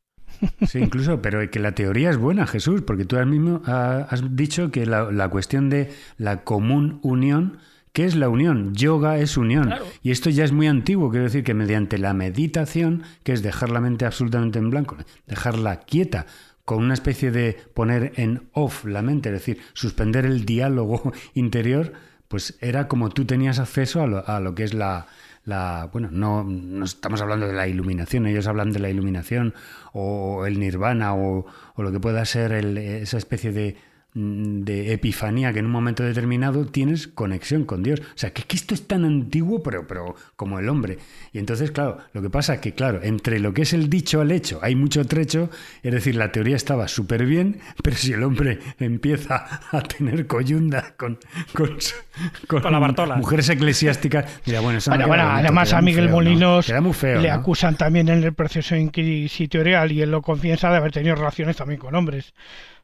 Sí, 0.66 0.78
incluso, 0.78 1.22
pero 1.22 1.50
que 1.50 1.58
la 1.58 1.72
teoría 1.72 2.10
es 2.10 2.16
buena, 2.16 2.46
Jesús, 2.46 2.82
porque 2.82 3.04
tú 3.04 3.16
mismo 3.26 3.62
has 3.66 4.36
dicho 4.36 4.70
que 4.70 4.86
la, 4.86 5.28
cuestión 5.28 5.70
de 5.70 5.90
la 6.18 6.44
común 6.44 7.00
unión, 7.02 7.58
¿qué 7.92 8.04
es 8.04 8.14
la 8.14 8.28
unión? 8.28 8.74
Yoga 8.74 9.18
es 9.18 9.36
unión. 9.36 9.74
Y 10.02 10.10
esto 10.10 10.30
ya 10.30 10.44
es 10.44 10.52
muy 10.52 10.66
antiguo, 10.66 11.10
quiero 11.10 11.24
decir 11.24 11.44
que 11.44 11.54
mediante 11.54 11.98
la 11.98 12.14
meditación, 12.14 13.02
que 13.22 13.32
es 13.32 13.42
dejar 13.42 13.70
la 13.70 13.80
mente 13.80 14.06
absolutamente 14.06 14.58
en 14.58 14.70
blanco, 14.70 14.96
dejarla 15.26 15.80
quieta, 15.80 16.26
con 16.64 16.82
una 16.82 16.94
especie 16.94 17.30
de 17.30 17.58
poner 17.74 18.12
en 18.16 18.48
off 18.52 18.84
la 18.84 19.02
mente, 19.02 19.28
es 19.28 19.34
decir, 19.34 19.60
suspender 19.74 20.24
el 20.24 20.46
diálogo 20.46 21.12
interior, 21.34 21.92
pues 22.28 22.56
era 22.60 22.88
como 22.88 23.10
tú 23.10 23.26
tenías 23.26 23.58
acceso 23.58 24.02
a 24.02 24.40
lo 24.40 24.54
que 24.54 24.64
es 24.64 24.74
la, 24.74 25.06
la 25.44 25.88
bueno, 25.92 26.08
no, 26.10 26.84
estamos 26.84 27.20
hablando 27.20 27.46
de 27.46 27.52
la 27.52 27.68
iluminación, 27.68 28.26
ellos 28.26 28.46
hablan 28.46 28.72
de 28.72 28.78
la 28.78 28.90
iluminación 28.90 29.54
o 29.92 30.46
el 30.46 30.58
nirvana 30.58 31.14
o, 31.14 31.46
o 31.74 31.82
lo 31.82 31.92
que 31.92 32.00
pueda 32.00 32.24
ser 32.24 32.52
esa 32.52 33.18
especie 33.18 33.52
de 33.52 33.76
de 34.14 34.92
epifanía 34.92 35.52
que 35.52 35.58
en 35.58 35.66
un 35.66 35.72
momento 35.72 36.04
determinado 36.04 36.66
tienes 36.66 37.08
conexión 37.08 37.64
con 37.64 37.82
Dios. 37.82 38.00
O 38.00 38.16
sea, 38.16 38.32
que, 38.32 38.44
esto 38.54 38.72
es 38.74 38.86
tan 38.86 39.04
antiguo, 39.04 39.62
pero, 39.62 39.86
pero 39.88 40.14
como 40.36 40.60
el 40.60 40.68
hombre. 40.68 40.98
Y 41.32 41.38
entonces, 41.38 41.72
claro, 41.72 41.98
lo 42.12 42.22
que 42.22 42.30
pasa 42.30 42.54
es 42.54 42.60
que, 42.60 42.72
claro, 42.72 43.00
entre 43.02 43.40
lo 43.40 43.52
que 43.52 43.62
es 43.62 43.72
el 43.72 43.90
dicho 43.90 44.20
al 44.20 44.30
hecho 44.30 44.60
hay 44.62 44.76
mucho 44.76 45.04
trecho, 45.04 45.50
es 45.82 45.92
decir, 45.92 46.14
la 46.14 46.30
teoría 46.30 46.54
estaba 46.54 46.86
súper 46.86 47.26
bien, 47.26 47.60
pero 47.82 47.96
si 47.96 48.12
el 48.12 48.22
hombre 48.22 48.60
empieza 48.78 49.60
a 49.72 49.82
tener 49.82 50.26
coyunda 50.28 50.94
con, 50.96 51.18
con, 51.52 51.76
con, 52.46 53.18
mujeres 53.18 53.48
eclesiásticas, 53.48 54.26
dirá, 54.44 54.60
bueno, 54.60 54.78
además 54.88 55.72
a 55.72 55.82
Miguel 55.82 56.08
Molinos 56.08 56.68
le 57.02 57.30
acusan 57.30 57.76
también 57.76 58.08
en 58.08 58.22
el 58.22 58.32
proceso 58.32 58.76
inquisitorial 58.76 59.90
y 59.90 60.02
él 60.02 60.12
lo 60.12 60.22
confiesa 60.22 60.70
de 60.70 60.76
haber 60.76 60.92
tenido 60.92 61.16
relaciones 61.16 61.56
también 61.56 61.80
con 61.80 61.94
hombres. 61.94 62.32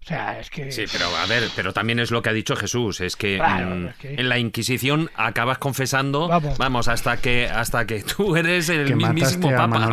O 0.02 0.06
sea, 0.06 0.40
es 0.40 0.48
que... 0.48 0.72
Sí, 0.72 0.84
pero 0.90 1.14
a 1.14 1.26
ver, 1.26 1.44
pero 1.54 1.72
también 1.74 1.98
es 1.98 2.10
lo 2.10 2.22
que 2.22 2.30
ha 2.30 2.32
dicho 2.32 2.56
Jesús, 2.56 3.00
es 3.00 3.16
que, 3.16 3.38
mm, 3.38 3.88
en 4.02 4.28
la 4.28 4.38
Inquisición 4.38 5.10
acabas 5.14 5.58
confesando, 5.58 6.28
vamos. 6.58 6.88
hasta 6.88 7.18
que 7.18 7.46
hasta 7.46 7.86
que 7.86 8.02
tú 8.02 8.34
eres 8.36 8.70
el 8.70 8.96
mismísimo 8.96 9.50
Papa. 9.50 9.92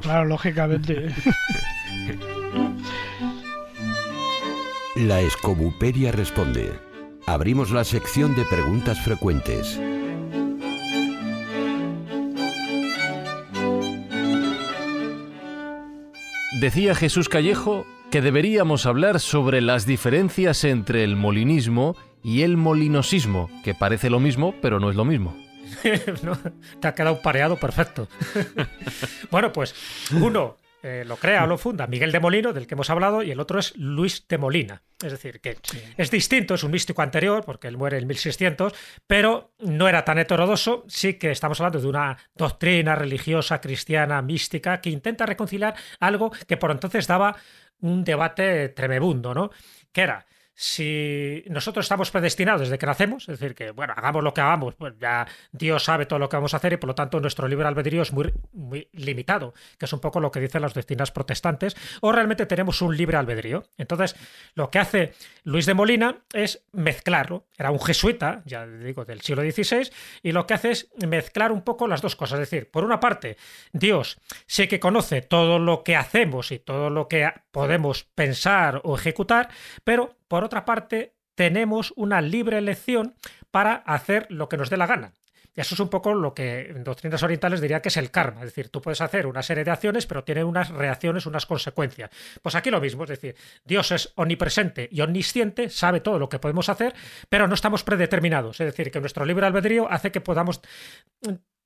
Claro, 0.00 0.24
lógicamente. 0.26 1.08
La 4.96 5.20
Escobuperia 5.20 6.12
responde. 6.12 6.72
Abrimos 7.26 7.70
la 7.70 7.84
sección 7.84 8.34
de 8.34 8.44
preguntas 8.44 9.00
frecuentes. 9.02 9.78
Decía 16.60 16.96
Jesús 16.96 17.28
Callejo 17.28 17.86
que 18.10 18.20
deberíamos 18.20 18.84
hablar 18.84 19.20
sobre 19.20 19.60
las 19.60 19.86
diferencias 19.86 20.64
entre 20.64 21.04
el 21.04 21.14
molinismo 21.14 21.96
y 22.24 22.42
el 22.42 22.56
molinosismo, 22.56 23.48
que 23.62 23.74
parece 23.74 24.10
lo 24.10 24.18
mismo, 24.18 24.56
pero 24.60 24.80
no 24.80 24.90
es 24.90 24.96
lo 24.96 25.04
mismo. 25.04 25.36
te 26.80 26.88
ha 26.88 26.94
quedado 26.96 27.22
pareado 27.22 27.58
perfecto. 27.58 28.08
bueno, 29.30 29.52
pues 29.52 29.72
uno 30.20 30.56
eh, 30.82 31.04
lo 31.06 31.16
crea 31.16 31.44
o 31.44 31.46
lo 31.46 31.58
funda 31.58 31.86
Miguel 31.86 32.12
de 32.12 32.20
Molino, 32.20 32.52
del 32.52 32.66
que 32.66 32.74
hemos 32.74 32.90
hablado, 32.90 33.22
y 33.22 33.30
el 33.30 33.40
otro 33.40 33.58
es 33.58 33.76
Luis 33.76 34.26
de 34.28 34.38
Molina. 34.38 34.82
Es 35.02 35.12
decir, 35.12 35.40
que 35.40 35.56
es 35.96 36.10
distinto, 36.10 36.54
es 36.54 36.62
un 36.62 36.70
místico 36.70 37.02
anterior, 37.02 37.44
porque 37.44 37.68
él 37.68 37.76
muere 37.76 37.98
en 37.98 38.06
1600, 38.06 38.74
pero 39.06 39.52
no 39.58 39.88
era 39.88 40.04
tan 40.04 40.18
heterodoxo. 40.18 40.84
Sí 40.88 41.14
que 41.14 41.30
estamos 41.30 41.60
hablando 41.60 41.80
de 41.80 41.88
una 41.88 42.16
doctrina 42.34 42.94
religiosa, 42.94 43.60
cristiana, 43.60 44.22
mística, 44.22 44.80
que 44.80 44.90
intenta 44.90 45.26
reconciliar 45.26 45.74
algo 46.00 46.30
que 46.46 46.56
por 46.56 46.70
entonces 46.70 47.06
daba 47.06 47.36
un 47.80 48.04
debate 48.04 48.68
tremebundo, 48.70 49.34
¿no? 49.34 49.50
Que 49.92 50.02
era 50.02 50.26
si 50.60 51.44
nosotros 51.46 51.84
estamos 51.84 52.10
predestinados 52.10 52.62
desde 52.62 52.78
que 52.78 52.86
nacemos, 52.86 53.28
es 53.28 53.38
decir, 53.38 53.54
que, 53.54 53.70
bueno, 53.70 53.94
hagamos 53.96 54.24
lo 54.24 54.34
que 54.34 54.40
hagamos, 54.40 54.74
pues 54.74 54.92
ya 54.98 55.24
Dios 55.52 55.84
sabe 55.84 56.04
todo 56.04 56.18
lo 56.18 56.28
que 56.28 56.36
vamos 56.36 56.52
a 56.52 56.56
hacer 56.56 56.72
y 56.72 56.78
por 56.78 56.88
lo 56.88 56.96
tanto 56.96 57.20
nuestro 57.20 57.46
libre 57.46 57.68
albedrío 57.68 58.02
es 58.02 58.12
muy, 58.12 58.34
muy 58.52 58.88
limitado, 58.90 59.54
que 59.78 59.84
es 59.84 59.92
un 59.92 60.00
poco 60.00 60.18
lo 60.18 60.32
que 60.32 60.40
dicen 60.40 60.60
las 60.62 60.74
doctrinas 60.74 61.12
protestantes, 61.12 61.76
o 62.00 62.10
realmente 62.10 62.44
tenemos 62.44 62.82
un 62.82 62.96
libre 62.96 63.16
albedrío. 63.16 63.62
Entonces, 63.76 64.16
lo 64.56 64.68
que 64.68 64.80
hace 64.80 65.12
Luis 65.44 65.64
de 65.64 65.74
Molina 65.74 66.24
es 66.32 66.64
mezclarlo. 66.72 67.46
Era 67.56 67.70
un 67.70 67.80
jesuita, 67.80 68.42
ya 68.44 68.66
digo, 68.66 69.04
del 69.04 69.20
siglo 69.20 69.42
XVI, 69.42 69.88
y 70.24 70.32
lo 70.32 70.44
que 70.48 70.54
hace 70.54 70.72
es 70.72 70.88
mezclar 71.06 71.52
un 71.52 71.62
poco 71.62 71.86
las 71.86 72.02
dos 72.02 72.16
cosas. 72.16 72.40
Es 72.40 72.50
decir, 72.50 72.68
por 72.68 72.82
una 72.82 72.98
parte, 72.98 73.36
Dios 73.70 74.18
sé 74.48 74.66
que 74.66 74.80
conoce 74.80 75.22
todo 75.22 75.60
lo 75.60 75.84
que 75.84 75.94
hacemos 75.94 76.50
y 76.50 76.58
todo 76.58 76.90
lo 76.90 77.06
que 77.06 77.30
podemos 77.58 78.04
pensar 78.14 78.80
o 78.84 78.94
ejecutar, 78.94 79.48
pero 79.82 80.16
por 80.28 80.44
otra 80.44 80.64
parte, 80.64 81.16
tenemos 81.34 81.92
una 81.96 82.20
libre 82.20 82.56
elección 82.56 83.16
para 83.50 83.74
hacer 83.74 84.28
lo 84.30 84.48
que 84.48 84.56
nos 84.56 84.70
dé 84.70 84.76
la 84.76 84.86
gana. 84.86 85.12
Eso 85.56 85.74
es 85.74 85.80
un 85.80 85.88
poco 85.88 86.14
lo 86.14 86.34
que 86.34 86.70
en 86.70 86.84
doctrinas 86.84 87.20
orientales 87.24 87.60
diría 87.60 87.82
que 87.82 87.88
es 87.88 87.96
el 87.96 88.12
karma. 88.12 88.42
Es 88.42 88.46
decir, 88.46 88.68
tú 88.68 88.80
puedes 88.80 89.00
hacer 89.00 89.26
una 89.26 89.42
serie 89.42 89.64
de 89.64 89.72
acciones, 89.72 90.06
pero 90.06 90.22
tiene 90.22 90.44
unas 90.44 90.68
reacciones, 90.68 91.26
unas 91.26 91.46
consecuencias. 91.46 92.10
Pues 92.42 92.54
aquí 92.54 92.70
lo 92.70 92.80
mismo, 92.80 93.02
es 93.02 93.10
decir, 93.10 93.34
Dios 93.64 93.90
es 93.90 94.12
omnipresente 94.14 94.88
y 94.92 95.00
omnisciente, 95.00 95.68
sabe 95.68 95.98
todo 95.98 96.20
lo 96.20 96.28
que 96.28 96.38
podemos 96.38 96.68
hacer, 96.68 96.94
pero 97.28 97.48
no 97.48 97.54
estamos 97.54 97.82
predeterminados. 97.82 98.60
Es 98.60 98.66
decir, 98.66 98.92
que 98.92 99.00
nuestro 99.00 99.24
libre 99.24 99.46
albedrío 99.46 99.90
hace 99.90 100.12
que 100.12 100.20
podamos 100.20 100.60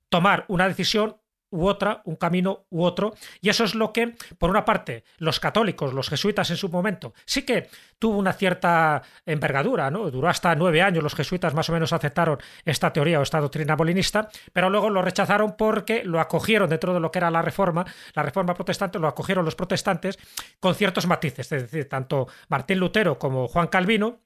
tomar 0.09 0.45
una 0.47 0.67
decisión 0.67 1.17
u 1.53 1.67
otra, 1.67 2.01
un 2.05 2.15
camino 2.15 2.65
u 2.71 2.83
otro. 2.83 3.13
Y 3.39 3.49
eso 3.49 3.63
es 3.63 3.75
lo 3.75 3.93
que, 3.93 4.15
por 4.39 4.49
una 4.49 4.65
parte, 4.65 5.03
los 5.19 5.39
católicos, 5.39 5.93
los 5.93 6.09
jesuitas 6.09 6.49
en 6.49 6.57
su 6.57 6.67
momento, 6.67 7.13
sí 7.25 7.43
que 7.43 7.69
tuvo 7.99 8.17
una 8.17 8.33
cierta 8.33 9.03
envergadura, 9.25 9.91
¿no? 9.91 10.09
Duró 10.09 10.27
hasta 10.27 10.55
nueve 10.55 10.81
años, 10.81 11.03
los 11.03 11.13
jesuitas 11.13 11.53
más 11.53 11.69
o 11.69 11.73
menos 11.73 11.93
aceptaron 11.93 12.39
esta 12.65 12.91
teoría 12.91 13.19
o 13.19 13.23
esta 13.23 13.39
doctrina 13.39 13.75
bolinista, 13.75 14.29
pero 14.51 14.69
luego 14.69 14.89
lo 14.89 15.03
rechazaron 15.03 15.55
porque 15.55 16.03
lo 16.03 16.19
acogieron 16.19 16.69
dentro 16.69 16.93
de 16.93 16.99
lo 16.99 17.11
que 17.11 17.19
era 17.19 17.29
la 17.29 17.43
reforma, 17.43 17.85
la 18.15 18.23
reforma 18.23 18.55
protestante, 18.55 18.97
lo 18.97 19.07
acogieron 19.07 19.45
los 19.45 19.55
protestantes 19.55 20.17
con 20.59 20.73
ciertos 20.73 21.05
matices, 21.05 21.51
es 21.51 21.61
decir, 21.61 21.87
tanto 21.87 22.27
Martín 22.49 22.79
Lutero 22.79 23.19
como 23.19 23.47
Juan 23.47 23.67
Calvino, 23.67 24.23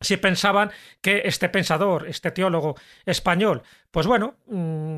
si 0.00 0.16
pensaban 0.16 0.70
que 1.02 1.22
este 1.24 1.48
pensador, 1.48 2.08
este 2.08 2.30
teólogo 2.30 2.74
español, 3.04 3.62
pues 3.90 4.06
bueno, 4.06 4.36
mm, 4.46 4.89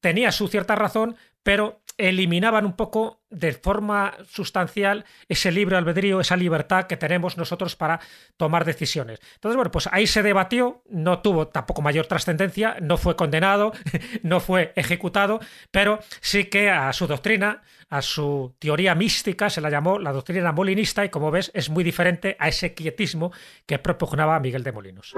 tenía 0.00 0.32
su 0.32 0.48
cierta 0.48 0.74
razón, 0.74 1.16
pero 1.42 1.80
eliminaban 1.98 2.64
un 2.64 2.74
poco 2.74 3.20
de 3.28 3.52
forma 3.52 4.14
sustancial 4.30 5.04
ese 5.28 5.50
libre 5.50 5.76
albedrío, 5.76 6.20
esa 6.20 6.36
libertad 6.36 6.86
que 6.86 6.96
tenemos 6.96 7.36
nosotros 7.36 7.74
para 7.74 8.00
tomar 8.36 8.64
decisiones. 8.64 9.18
Entonces, 9.34 9.56
bueno, 9.56 9.70
pues 9.70 9.88
ahí 9.90 10.06
se 10.06 10.22
debatió, 10.22 10.82
no 10.88 11.20
tuvo 11.20 11.48
tampoco 11.48 11.82
mayor 11.82 12.06
trascendencia, 12.06 12.76
no 12.80 12.96
fue 12.96 13.16
condenado, 13.16 13.72
no 14.22 14.40
fue 14.40 14.72
ejecutado, 14.76 15.40
pero 15.70 15.98
sí 16.20 16.44
que 16.44 16.70
a 16.70 16.92
su 16.92 17.08
doctrina, 17.08 17.62
a 17.90 18.00
su 18.00 18.54
teoría 18.60 18.94
mística, 18.94 19.50
se 19.50 19.60
la 19.60 19.68
llamó 19.68 19.98
la 19.98 20.12
doctrina 20.12 20.52
molinista 20.52 21.04
y 21.04 21.08
como 21.08 21.30
ves 21.32 21.50
es 21.52 21.68
muy 21.68 21.82
diferente 21.82 22.36
a 22.38 22.48
ese 22.48 22.74
quietismo 22.74 23.32
que 23.66 23.78
propugnaba 23.78 24.38
Miguel 24.38 24.62
de 24.62 24.72
Molinos. 24.72 25.14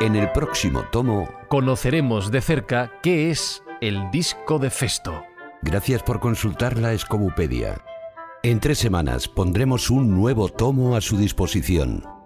En 0.00 0.16
el 0.16 0.32
próximo 0.32 0.84
tomo 0.90 1.28
conoceremos 1.48 2.30
de 2.30 2.40
cerca 2.40 2.90
qué 3.02 3.30
es 3.30 3.62
el 3.82 4.10
disco 4.10 4.58
de 4.58 4.70
Festo. 4.70 5.24
Gracias 5.60 6.02
por 6.02 6.20
consultar 6.20 6.78
la 6.78 6.94
Escobupedia. 6.94 7.84
En 8.42 8.60
tres 8.60 8.78
semanas 8.78 9.28
pondremos 9.28 9.90
un 9.90 10.10
nuevo 10.10 10.48
tomo 10.48 10.96
a 10.96 11.02
su 11.02 11.18
disposición. 11.18 12.19